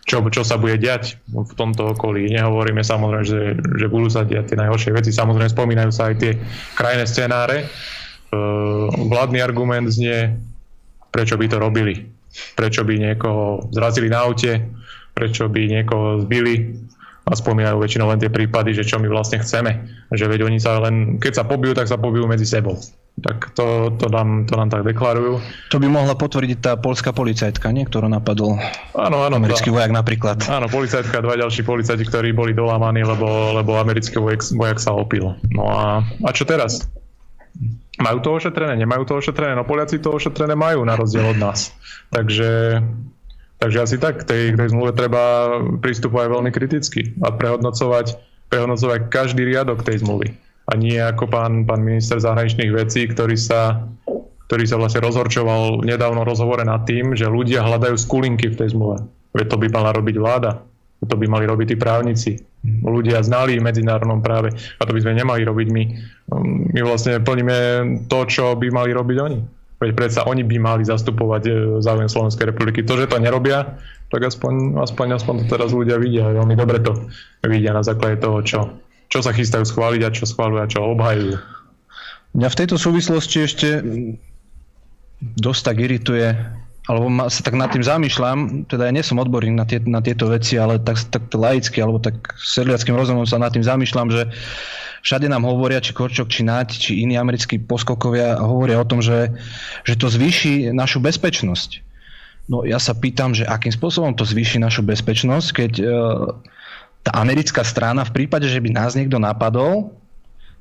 [0.09, 2.33] čo, čo sa bude diať v tomto okolí.
[2.33, 5.13] Nehovoríme samozrejme, že, že budú sa diať tie najhoršie veci.
[5.13, 6.31] Samozrejme spomínajú sa aj tie
[6.73, 7.57] krajné scenáre.
[7.61, 7.65] E,
[9.05, 10.33] vládny argument znie,
[11.13, 12.09] prečo by to robili.
[12.57, 14.65] Prečo by niekoho zrazili na aute,
[15.13, 16.73] prečo by niekoho zbili
[17.29, 19.85] a spomínajú väčšinou len tie prípady, že čo my vlastne chceme.
[20.09, 22.81] Že veď oni sa len, keď sa pobijú, tak sa pobijú medzi sebou.
[23.19, 25.43] Tak to, to, nám, to nám tak deklarujú.
[25.69, 27.83] To by mohla potvrdiť tá polská policajtka, nie?
[27.83, 28.55] ktorú napadol
[28.95, 30.37] áno, áno, americký tá, vojak napríklad.
[30.47, 34.95] Áno, policajtka a dva ďalší policajti, ktorí boli dolámaní, lebo, lebo americký vojak, vojak sa
[34.95, 35.35] opil.
[35.51, 36.87] No a, a čo teraz?
[37.99, 39.59] Majú to ošetrené, nemajú to ošetrené?
[39.59, 41.75] No Poliaci to ošetrené majú na rozdiel od nás.
[42.15, 42.79] Takže
[43.59, 45.51] Takže asi tak, k tej, k tej zmluve treba
[45.83, 48.15] pristupovať veľmi kriticky a prehodnocovať,
[48.47, 50.31] prehodnocovať každý riadok tej zmluvy.
[50.69, 53.89] A nie ako pán, pán minister zahraničných vecí, ktorý sa,
[54.45, 58.77] ktorý sa vlastne rozhorčoval v nedávno rozhovore nad tým, že ľudia hľadajú skulinky v tej
[58.77, 59.01] zmluve.
[59.33, 60.61] Veď to by mala robiť vláda,
[61.05, 62.31] to by mali robiť tí právnici.
[62.65, 65.83] Ľudia znali v medzinárodnom práve a to by sme nemali robiť my.
[66.75, 67.57] My vlastne plníme
[68.11, 69.39] to, čo by mali robiť oni.
[69.79, 72.83] Veď predsa oni by mali zastupovať e, záujem Slovenskej republiky.
[72.83, 73.79] To, že to nerobia,
[74.11, 76.35] tak aspoň, aspoň, aspoň to teraz ľudia vidia.
[76.35, 77.07] Veľmi dobre to
[77.47, 78.59] vidia na základe toho, čo,
[79.09, 81.35] čo sa chystajú schváliť a čo schváľujú a čo obhajujú.
[82.37, 83.67] Mňa v tejto súvislosti ešte
[85.19, 86.29] dosť tak irituje,
[86.85, 89.99] alebo ma, sa tak nad tým zamýšľam, teda ja nie som odborník na, tie, na
[89.99, 94.21] tieto veci, ale tak, tak laicky, alebo tak sedliackým rozumom sa nad tým zamýšľam, že
[95.01, 99.33] všade nám hovoria, či Korčok, či Nať, či iní americkí poskokovia hovoria o tom, že,
[99.85, 101.85] že to zvýši našu bezpečnosť.
[102.49, 105.85] No ja sa pýtam, že akým spôsobom to zvýši našu bezpečnosť, keď e,
[107.03, 109.95] tá americká strana v prípade, že by nás niekto napadol,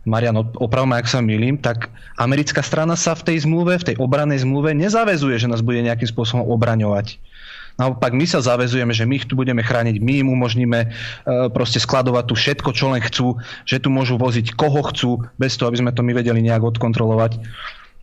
[0.08, 4.46] Marian, opravom, ak sa milím, tak americká strana sa v tej zmluve, v tej obranej
[4.46, 7.20] zmluve nezavezuje, že nás bude nejakým spôsobom obraňovať.
[7.78, 10.88] Naopak my sa zavezujeme, že my ich tu budeme chrániť, my im umožníme e,
[11.54, 15.70] proste skladovať tu všetko, čo len chcú, že tu môžu voziť koho chcú, bez toho,
[15.70, 17.38] aby sme to my vedeli nejak odkontrolovať.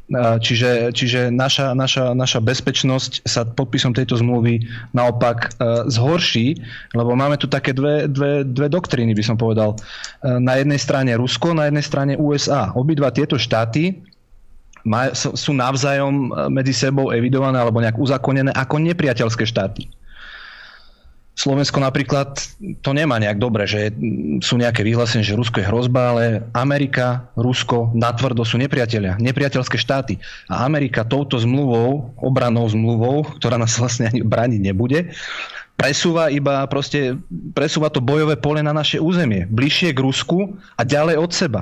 [0.05, 4.61] E, čiže, čiže naša, naša, naša bezpečnosť sa podpisom tejto zmluvy
[4.93, 6.61] naopak e, zhorší,
[6.93, 9.73] lebo máme tu také dve, dve, dve doktríny, by som povedal.
[10.21, 12.69] Na jednej strane Rusko, na jednej strane USA.
[12.77, 14.05] Obidva tieto štáty
[15.13, 19.89] sú navzájom e, medzi sebou evidované alebo nejak uzakonené ako nepriateľské štáty.
[21.35, 22.39] Slovensko napríklad
[22.79, 23.91] to nemá nejak dobre, že
[24.39, 26.23] sú nejaké vyhlásenie, že Rusko je hrozba, ale
[26.55, 30.15] Amerika, Rusko natvrdo sú nepriatelia, nepriateľské štáty.
[30.47, 35.11] A Amerika touto zmluvou, obranou zmluvou, ktorá nás vlastne ani brániť nebude,
[35.75, 37.19] presúva iba proste,
[37.51, 41.61] presúva to bojové pole na naše územie, bližšie k Rusku a ďalej od seba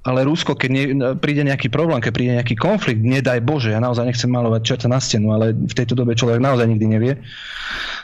[0.00, 0.84] ale Rusko, keď nie,
[1.20, 4.96] príde nejaký problém, keď príde nejaký konflikt, nedaj Bože, ja naozaj nechcem malovať čerta na
[4.96, 7.12] stenu, ale v tejto dobe človek naozaj nikdy nevie,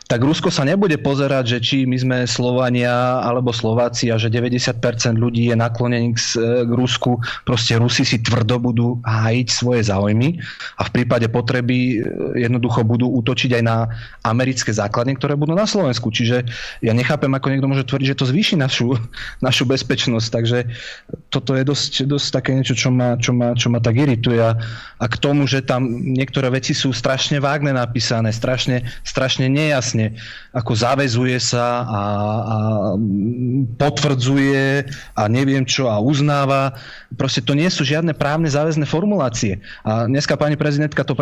[0.07, 4.79] tak Rusko sa nebude pozerať, že či my sme Slovania alebo Slováci a že 90%
[5.19, 6.19] ľudí je naklonený k,
[6.63, 7.19] k Rusku.
[7.43, 10.39] Proste Rusi si tvrdo budú hájiť svoje záujmy
[10.79, 13.91] a v prípade potreby e, jednoducho budú útočiť aj na
[14.23, 16.15] americké základne, ktoré budú na Slovensku.
[16.15, 16.47] Čiže
[16.87, 18.95] ja nechápem, ako niekto môže tvrdiť, že to zvýši našu,
[19.47, 20.29] našu bezpečnosť.
[20.31, 20.59] Takže
[21.35, 24.39] toto je dosť, dosť také niečo, čo ma, čo ma, čo ma tak irituje.
[24.39, 24.55] A,
[25.03, 30.13] a k tomu, že tam niektoré veci sú strašne vágne napísané, strašne, strašne nejasné vlastne
[30.57, 32.57] ako zavezuje sa a, a
[33.77, 36.73] potvrdzuje a neviem čo a uznáva.
[37.21, 39.61] Proste to nie sú žiadne právne záväzné formulácie.
[39.85, 41.13] A dneska pani prezidentka to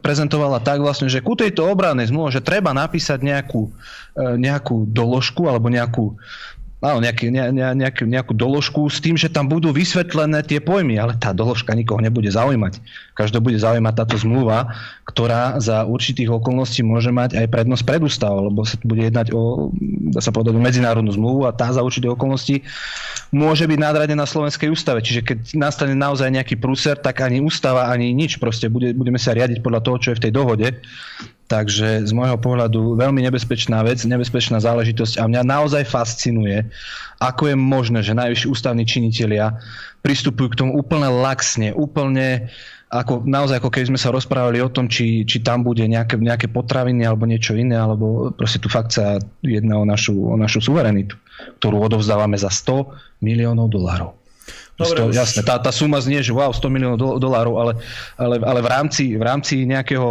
[0.00, 3.72] prezentovala tak vlastne, že ku tejto obranej zmluve, že treba napísať nejakú,
[4.12, 6.16] e, nejakú doložku alebo nejakú
[6.82, 10.98] áno, nejaký, ne, ne, nejakú, nejakú doložku s tým, že tam budú vysvetlené tie pojmy,
[10.98, 12.82] ale tá doložka nikoho nebude zaujímať.
[13.14, 14.74] Každý bude zaujímať táto zmluva,
[15.06, 19.70] ktorá za určitých okolností môže mať aj prednosť pred ústavou, lebo sa bude jednať o,
[20.10, 22.66] dá sa povedať, medzinárodnú zmluvu a tá za určitých okolností
[23.30, 25.00] môže byť nadradená Slovenskej ústave.
[25.06, 28.42] Čiže keď nastane naozaj nejaký prúser, tak ani ústava, ani nič.
[28.42, 30.68] Proste bude, budeme sa riadiť podľa toho, čo je v tej dohode.
[31.52, 36.64] Takže z môjho pohľadu veľmi nebezpečná vec, nebezpečná záležitosť a mňa naozaj fascinuje,
[37.20, 39.60] ako je možné, že najvyšší ústavní činitelia
[40.00, 42.48] pristupujú k tomu úplne laxne, úplne
[42.88, 46.48] ako, naozaj ako keby sme sa rozprávali o tom, či, či tam bude nejaké, nejaké
[46.48, 51.20] potraviny alebo niečo iné, alebo proste tu fakt sa jedná o našu, o našu suverenitu,
[51.60, 54.21] ktorú odovzdávame za 100 miliónov dolárov.
[54.82, 57.72] Dobre, to, jasné, tá, tá suma znie, že wow, 100 miliónov do, dolárov, ale,
[58.18, 60.08] ale, ale v, rámci, v rámci nejakého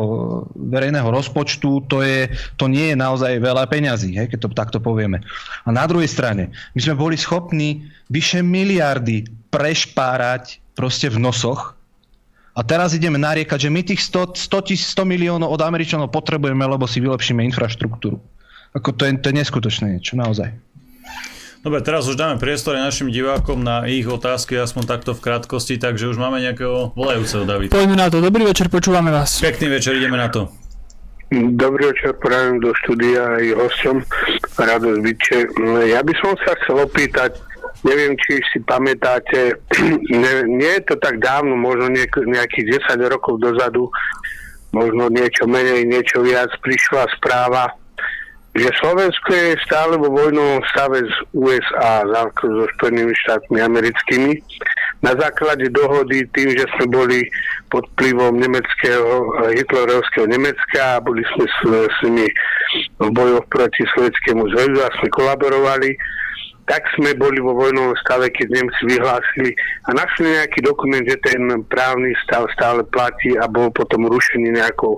[0.56, 5.20] verejného rozpočtu to, je, to nie je naozaj veľa peňazí, hej, keď to takto povieme.
[5.68, 11.76] A na druhej strane, my sme boli schopní vyše miliardy prešpárať proste v nosoch
[12.52, 16.84] a teraz ideme nariekať, že my tých 100, 100, 100 miliónov od Američanov potrebujeme, lebo
[16.84, 18.20] si vylepšíme infraštruktúru.
[18.76, 20.52] Ako to je, to je neskutočné niečo, naozaj.
[21.62, 25.78] Dobre, teraz už dáme priestor aj našim divákom na ich otázky, aspoň takto v krátkosti,
[25.78, 27.70] takže už máme nejakého volajúceho, David.
[27.70, 29.38] Poďme na to, dobrý večer, počúvame vás.
[29.38, 30.50] Pekný večer, ideme na to.
[31.30, 33.98] Dobrý večer, prajem do štúdia aj hosťom.
[34.58, 35.38] Radosť byče.
[35.86, 37.38] Ja by som sa chcel opýtať,
[37.86, 39.62] neviem, či si pamätáte,
[40.18, 43.86] ne, nie je to tak dávno, možno niek- nejakých 10 rokov dozadu,
[44.74, 47.70] možno niečo menej, niečo viac, prišla správa
[48.52, 52.04] že Slovensko je stále vo vojnovom stave z USA,
[52.36, 54.44] so Spojenými štátmi americkými.
[55.02, 57.20] Na základe dohody tým, že sme boli
[57.72, 62.28] pod vplyvom nemeckého, hitlerovského Nemecka a boli sme s, s nimi
[63.00, 65.96] v bojoch proti Sovjetskému zväzu a sme kolaborovali,
[66.72, 69.52] tak sme boli vo vojnovom stave, keď Nemci vyhlásili
[69.84, 74.96] a našli nejaký dokument, že ten právny stav stále platí a bol potom rušený nejakou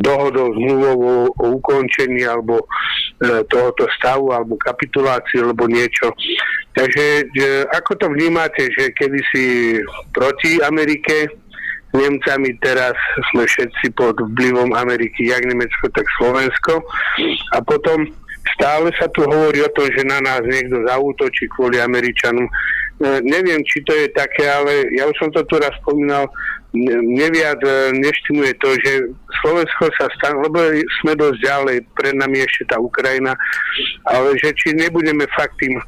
[0.00, 6.16] dohodou, zmluvou o ukončení alebo e, tohoto stavu alebo kapitulácii alebo niečo.
[6.72, 9.44] Takže že, ako to vnímate, že kedy si
[10.16, 11.28] proti Amerike,
[11.92, 12.96] Nemcami teraz
[13.28, 16.80] sme všetci pod vplyvom Ameriky, jak Nemecko, tak Slovensko.
[17.52, 18.08] A potom
[18.58, 22.42] Stále sa tu hovorí o tom, že na nás niekto zaútočí kvôli Američanom.
[22.42, 22.52] E,
[23.22, 26.26] neviem, či to je také, ale ja už som to tu raz spomínal,
[27.06, 28.92] neviac e, neštimuje to, že
[29.42, 30.58] Slovensko sa stane, lebo
[31.02, 33.34] sme dosť ďalej, pred nami ešte tá Ukrajina,
[34.10, 35.78] ale že či nebudeme fakt tým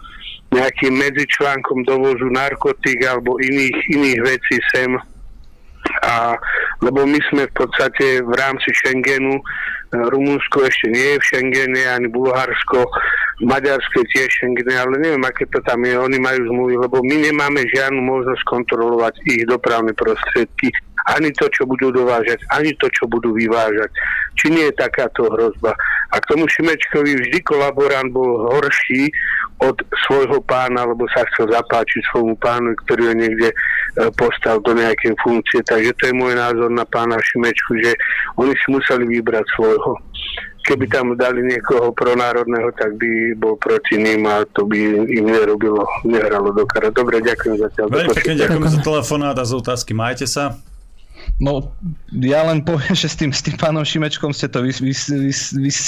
[0.55, 4.95] nejakým medzičlánkom dovozu narkotík alebo iných, iných vecí sem
[6.05, 6.37] a,
[6.81, 9.41] lebo my sme v podstate v rámci Schengenu,
[9.95, 12.87] Rumunsko ešte nie je v Schengene, ani Bulharsko,
[13.47, 17.63] Maďarsko tiež Schengene, ale neviem, aké to tam je, oni majú zmluvy, lebo my nemáme
[17.71, 20.75] žiadnu možnosť kontrolovať ich dopravné prostriedky,
[21.05, 23.93] ani to, čo budú dovážať, ani to, čo budú vyvážať.
[24.41, 25.77] Či nie je takáto hrozba.
[26.11, 29.13] A k tomu Šimečkovi vždy kolaborant bol horší
[29.65, 33.57] od svojho pána, lebo sa chcel zapáčiť svojmu pánu, ktorý ho niekde e,
[34.15, 35.65] postal do nejakej funkcie.
[35.65, 37.97] Takže to je môj názor na pána Šimečku, že
[38.37, 39.97] oni si museli vybrať svojho
[40.65, 45.85] keby tam dali niekoho pronárodného, tak by bol proti ním a to by im nerobilo,
[46.09, 46.89] nehralo do kara.
[46.89, 47.87] Dobre, ďakujem zatiaľ.
[47.93, 49.93] Veľmi pekne ďakujem za telefonát a za otázky.
[49.93, 50.57] Majte sa.
[51.43, 51.75] No,
[52.15, 55.41] ja len poviem, že s tým, s tým pánom Šimečkom ste to vys, vys, vys,
[55.59, 55.79] vys,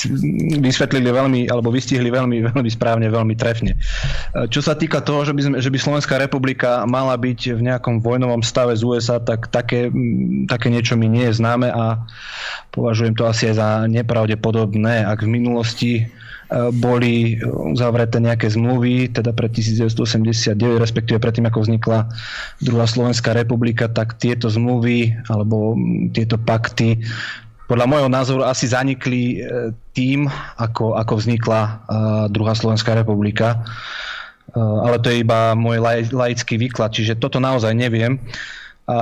[0.58, 3.78] vysvetlili veľmi, alebo vystihli veľmi, veľmi správne, veľmi trefne.
[4.50, 8.02] Čo sa týka toho, že by, sme, že by Slovenská republika mala byť v nejakom
[8.02, 9.86] vojnovom stave z USA, tak také,
[10.50, 12.02] také niečo mi nie je známe a
[12.74, 15.06] považujem to asi aj za nepravdepodobné.
[15.06, 16.25] Ak v minulosti E,
[16.78, 17.42] boli
[17.74, 22.06] uzavreté nejaké zmluvy, teda pred 1989, respektíve predtým, ako vznikla
[22.62, 25.74] druhá Slovenská republika, tak tieto zmluvy alebo
[26.14, 27.02] tieto pakty
[27.66, 31.70] podľa môjho názoru asi zanikli e, tým, ako, ako vznikla e,
[32.30, 33.66] druhá Slovenská republika.
[34.56, 35.82] Ale to je iba môj
[36.14, 38.16] laický výklad, čiže toto naozaj neviem.
[38.86, 38.98] A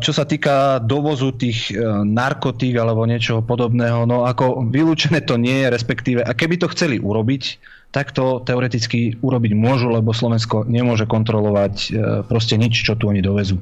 [0.00, 1.76] čo sa týka dovozu tých e,
[2.08, 6.96] narkotík alebo niečoho podobného, no ako vylúčené to nie je, respektíve, a keby to chceli
[6.96, 7.60] urobiť,
[7.92, 11.88] tak to teoreticky urobiť môžu, lebo Slovensko nemôže kontrolovať e,
[12.24, 13.60] proste nič, čo tu oni dovezú.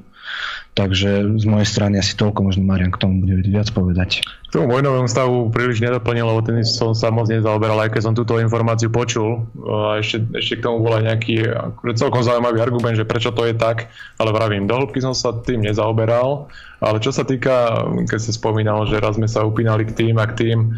[0.74, 4.26] Takže z mojej strany asi toľko, možno Marian k tomu bude viac povedať.
[4.50, 8.18] K tomu vojnovému stavu príliš nedoplnil, lebo ten som sa moc nezaoberal, aj keď som
[8.18, 9.46] túto informáciu počul.
[9.70, 11.46] A ešte, ešte k tomu bol aj nejaký
[11.94, 13.86] celkom zaujímavý argument, že prečo to je tak,
[14.18, 16.50] ale vravím, do hĺbky som sa tým nezaoberal.
[16.82, 20.26] Ale čo sa týka, keď ste spomínal, že raz sme sa upínali k tým a
[20.26, 20.74] k tým,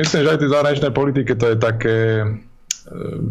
[0.00, 1.96] myslím, že aj tej zahraničnej politike to je také,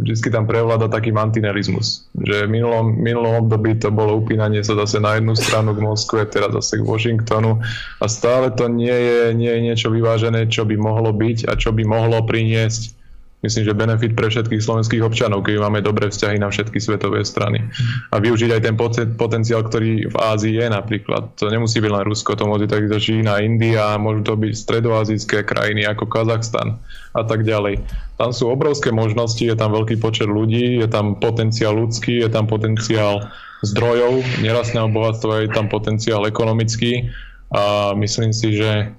[0.03, 2.07] vždy tam prevláda taký mantinelizmus.
[2.16, 6.24] Že v minulom, minulom období to bolo upínanie sa zase na jednu stranu k Moskve,
[6.28, 7.60] teraz zase k Washingtonu
[7.99, 11.76] a stále to nie je, nie je niečo vyvážené, čo by mohlo byť a čo
[11.76, 12.99] by mohlo priniesť
[13.39, 17.63] myslím, že benefit pre všetkých slovenských občanov, keď máme dobré vzťahy na všetky svetové strany.
[18.11, 18.75] A využiť aj ten
[19.15, 21.31] potenciál, ktorý v Ázii je napríklad.
[21.39, 25.87] To nemusí byť len Rusko, to môže byť Čína, India, môžu to byť stredoazijské krajiny
[25.87, 26.75] ako Kazachstan
[27.15, 27.79] a tak ďalej.
[28.19, 32.45] Tam sú obrovské možnosti, je tam veľký počet ľudí, je tam potenciál ľudský, je tam
[32.45, 33.31] potenciál
[33.63, 37.07] zdrojov, nerastného bohatstva, je tam potenciál ekonomický
[37.55, 38.91] a myslím si, že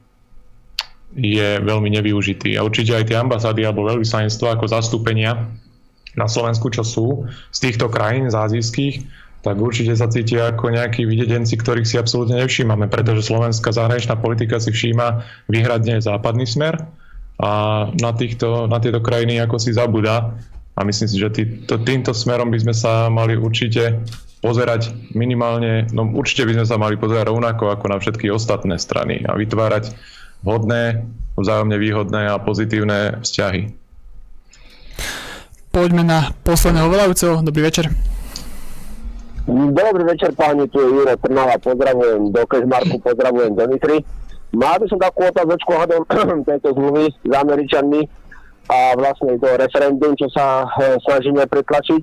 [1.14, 2.54] je veľmi nevyužitý.
[2.54, 5.50] A určite aj tie ambasády alebo veľvyslanectva ako zastúpenia
[6.14, 7.06] na Slovensku, čo sú
[7.50, 8.94] z týchto krajín z azijských,
[9.40, 14.60] tak určite sa cítia ako nejakí videdenci, ktorých si absolútne nevšímame, pretože slovenská zahraničná politika
[14.60, 16.76] si všíma výhradne západný smer
[17.40, 17.50] a
[17.96, 20.36] na, týchto, na tieto krajiny ako si zabúda.
[20.76, 24.04] A myslím si, že tý, to, týmto smerom by sme sa mali určite
[24.40, 29.24] pozerať minimálne, no určite by sme sa mali pozerať rovnako ako na všetky ostatné strany
[29.24, 29.92] a vytvárať
[30.44, 31.04] vhodné,
[31.36, 33.72] vzájomne výhodné a pozitívne vzťahy.
[35.70, 37.34] poďme na posledného volajúceho.
[37.46, 37.88] Dobrý večer.
[39.50, 43.98] Dobrý večer páni, tu je Juro Trnava, pozdravujem do Kežmarku, pozdravujem do Nitry.
[44.54, 46.02] Mal by som takú otázočku hľadom
[46.48, 48.02] tejto zmluvy s Američanmi
[48.70, 52.02] a vlastne to referendum, čo sa e, snažíme pretlačiť.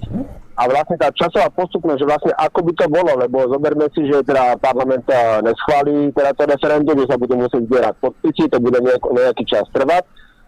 [0.58, 4.26] A vlastne tá časová postupnosť, že vlastne ako by to bolo, lebo zoberme si, že
[4.26, 5.06] teda parlament
[5.46, 10.02] neschválí teda to referendum, že sa bude musieť zbierať podpisy, to bude nejaký čas trvať,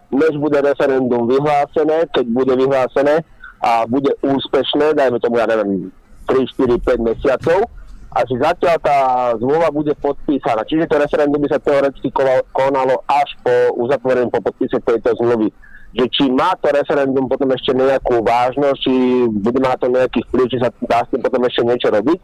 [0.10, 3.22] než bude referendum vyhlásené, keď bude vyhlásené
[3.62, 5.94] a bude úspešné, dajme tomu, ja neviem,
[6.26, 7.70] 3, 4, 5 mesiacov,
[8.10, 8.98] a že zatiaľ tá
[9.38, 10.66] zmluva bude podpísaná.
[10.66, 12.10] Čiže to referendum by sa teoreticky
[12.50, 15.54] konalo až po uzatvorení po podpise tejto zmluvy
[15.90, 18.94] že či má to referendum potom ešte nejakú vážnosť, či
[19.30, 22.20] bude mať to nejaký vplyv, či sa dá s tým potom ešte niečo robiť,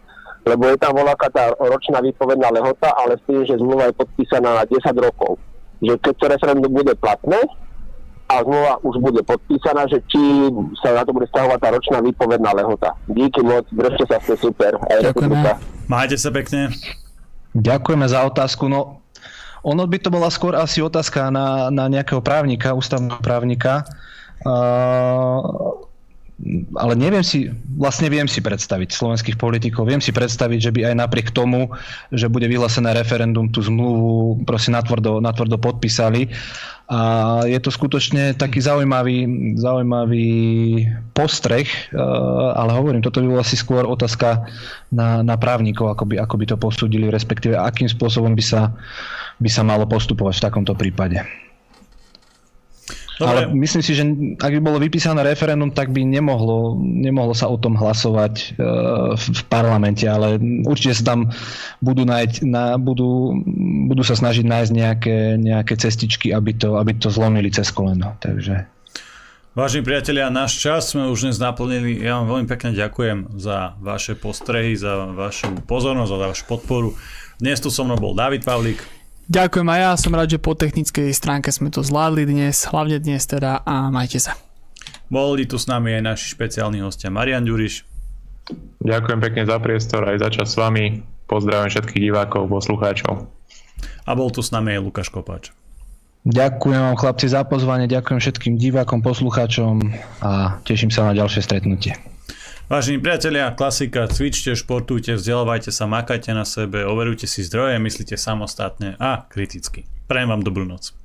[0.45, 4.61] lebo je tam voľaká tá ročná výpovedná lehota, ale s tým, že zmluva je podpísaná
[4.61, 5.41] na 10 rokov.
[5.81, 7.41] Že keď to referendum bude platné
[8.29, 10.21] a zmluva už bude podpísaná, že či
[10.85, 12.93] sa na to bude stahovať tá ročná výpovedná lehota.
[13.09, 14.77] Díky moc, držte sa, ste super.
[14.85, 15.41] Ďakujeme.
[15.89, 16.69] Majte sa pekne.
[17.57, 18.69] Ďakujeme za otázku.
[18.69, 19.04] No,
[19.65, 23.81] ono by to bola skôr asi otázka na, na nejakého právnika, ústavného právnika.
[24.45, 25.84] Uh,
[26.75, 27.47] ale neviem si,
[27.79, 31.71] vlastne viem si predstaviť slovenských politikov, viem si predstaviť, že by aj napriek tomu,
[32.11, 36.27] že bude vyhlásené referendum, tú zmluvu proste natvrdo, natvrdo podpísali.
[36.85, 39.25] A je to skutočne taký zaujímavý,
[39.57, 40.29] zaujímavý
[41.15, 41.65] postreh,
[42.53, 44.45] ale hovorím, toto by bola asi skôr otázka
[44.91, 48.75] na, na právnikov, ako by, ako by to posúdili, respektíve akým spôsobom by sa,
[49.39, 51.44] by sa malo postupovať v takomto prípade.
[53.15, 53.47] Dobre.
[53.47, 54.03] Ale myslím si, že
[54.35, 59.41] ak by bolo vypísané referendum, tak by nemohlo, nemohlo sa o tom hlasovať uh, v
[59.47, 60.35] parlamente, ale
[60.67, 61.31] určite sa tam
[61.79, 63.39] budú, nájť, na, budú,
[63.87, 68.19] budú sa snažiť nájsť nejaké, nejaké cestičky, aby to, aby to zlomili cez koleno.
[68.19, 68.67] Takže...
[69.55, 72.03] Vážení priatelia, náš čas sme už dnes naplnili.
[72.03, 76.89] Ja vám veľmi pekne ďakujem za vaše postrehy, za vašu pozornosť, za vašu podporu.
[77.39, 78.83] Dnes tu so mnou bol David Pavlík.
[79.25, 83.25] Ďakujem aj ja, som rád, že po technickej stránke sme to zvládli dnes, hlavne dnes
[83.25, 84.37] teda a majte sa.
[85.09, 87.85] Boli tu s nami aj naši špeciálni hostia Marian Ďuriš.
[88.85, 91.01] Ďakujem pekne za priestor aj za čas s vami.
[91.25, 93.25] Pozdravujem všetkých divákov, poslucháčov.
[94.05, 95.49] A bol tu s nami aj Lukáš Kopáč.
[96.25, 99.93] Ďakujem vám chlapci za pozvanie, ďakujem všetkým divákom, poslucháčom
[100.25, 102.14] a teším sa na ďalšie stretnutie.
[102.65, 108.97] Vážení priatelia, klasika, cvičte, športujte, vzdelávajte sa, makajte na sebe, overujte si zdroje, myslíte samostatne
[108.97, 109.85] a kriticky.
[110.09, 111.04] Prajem vám dobrú noc.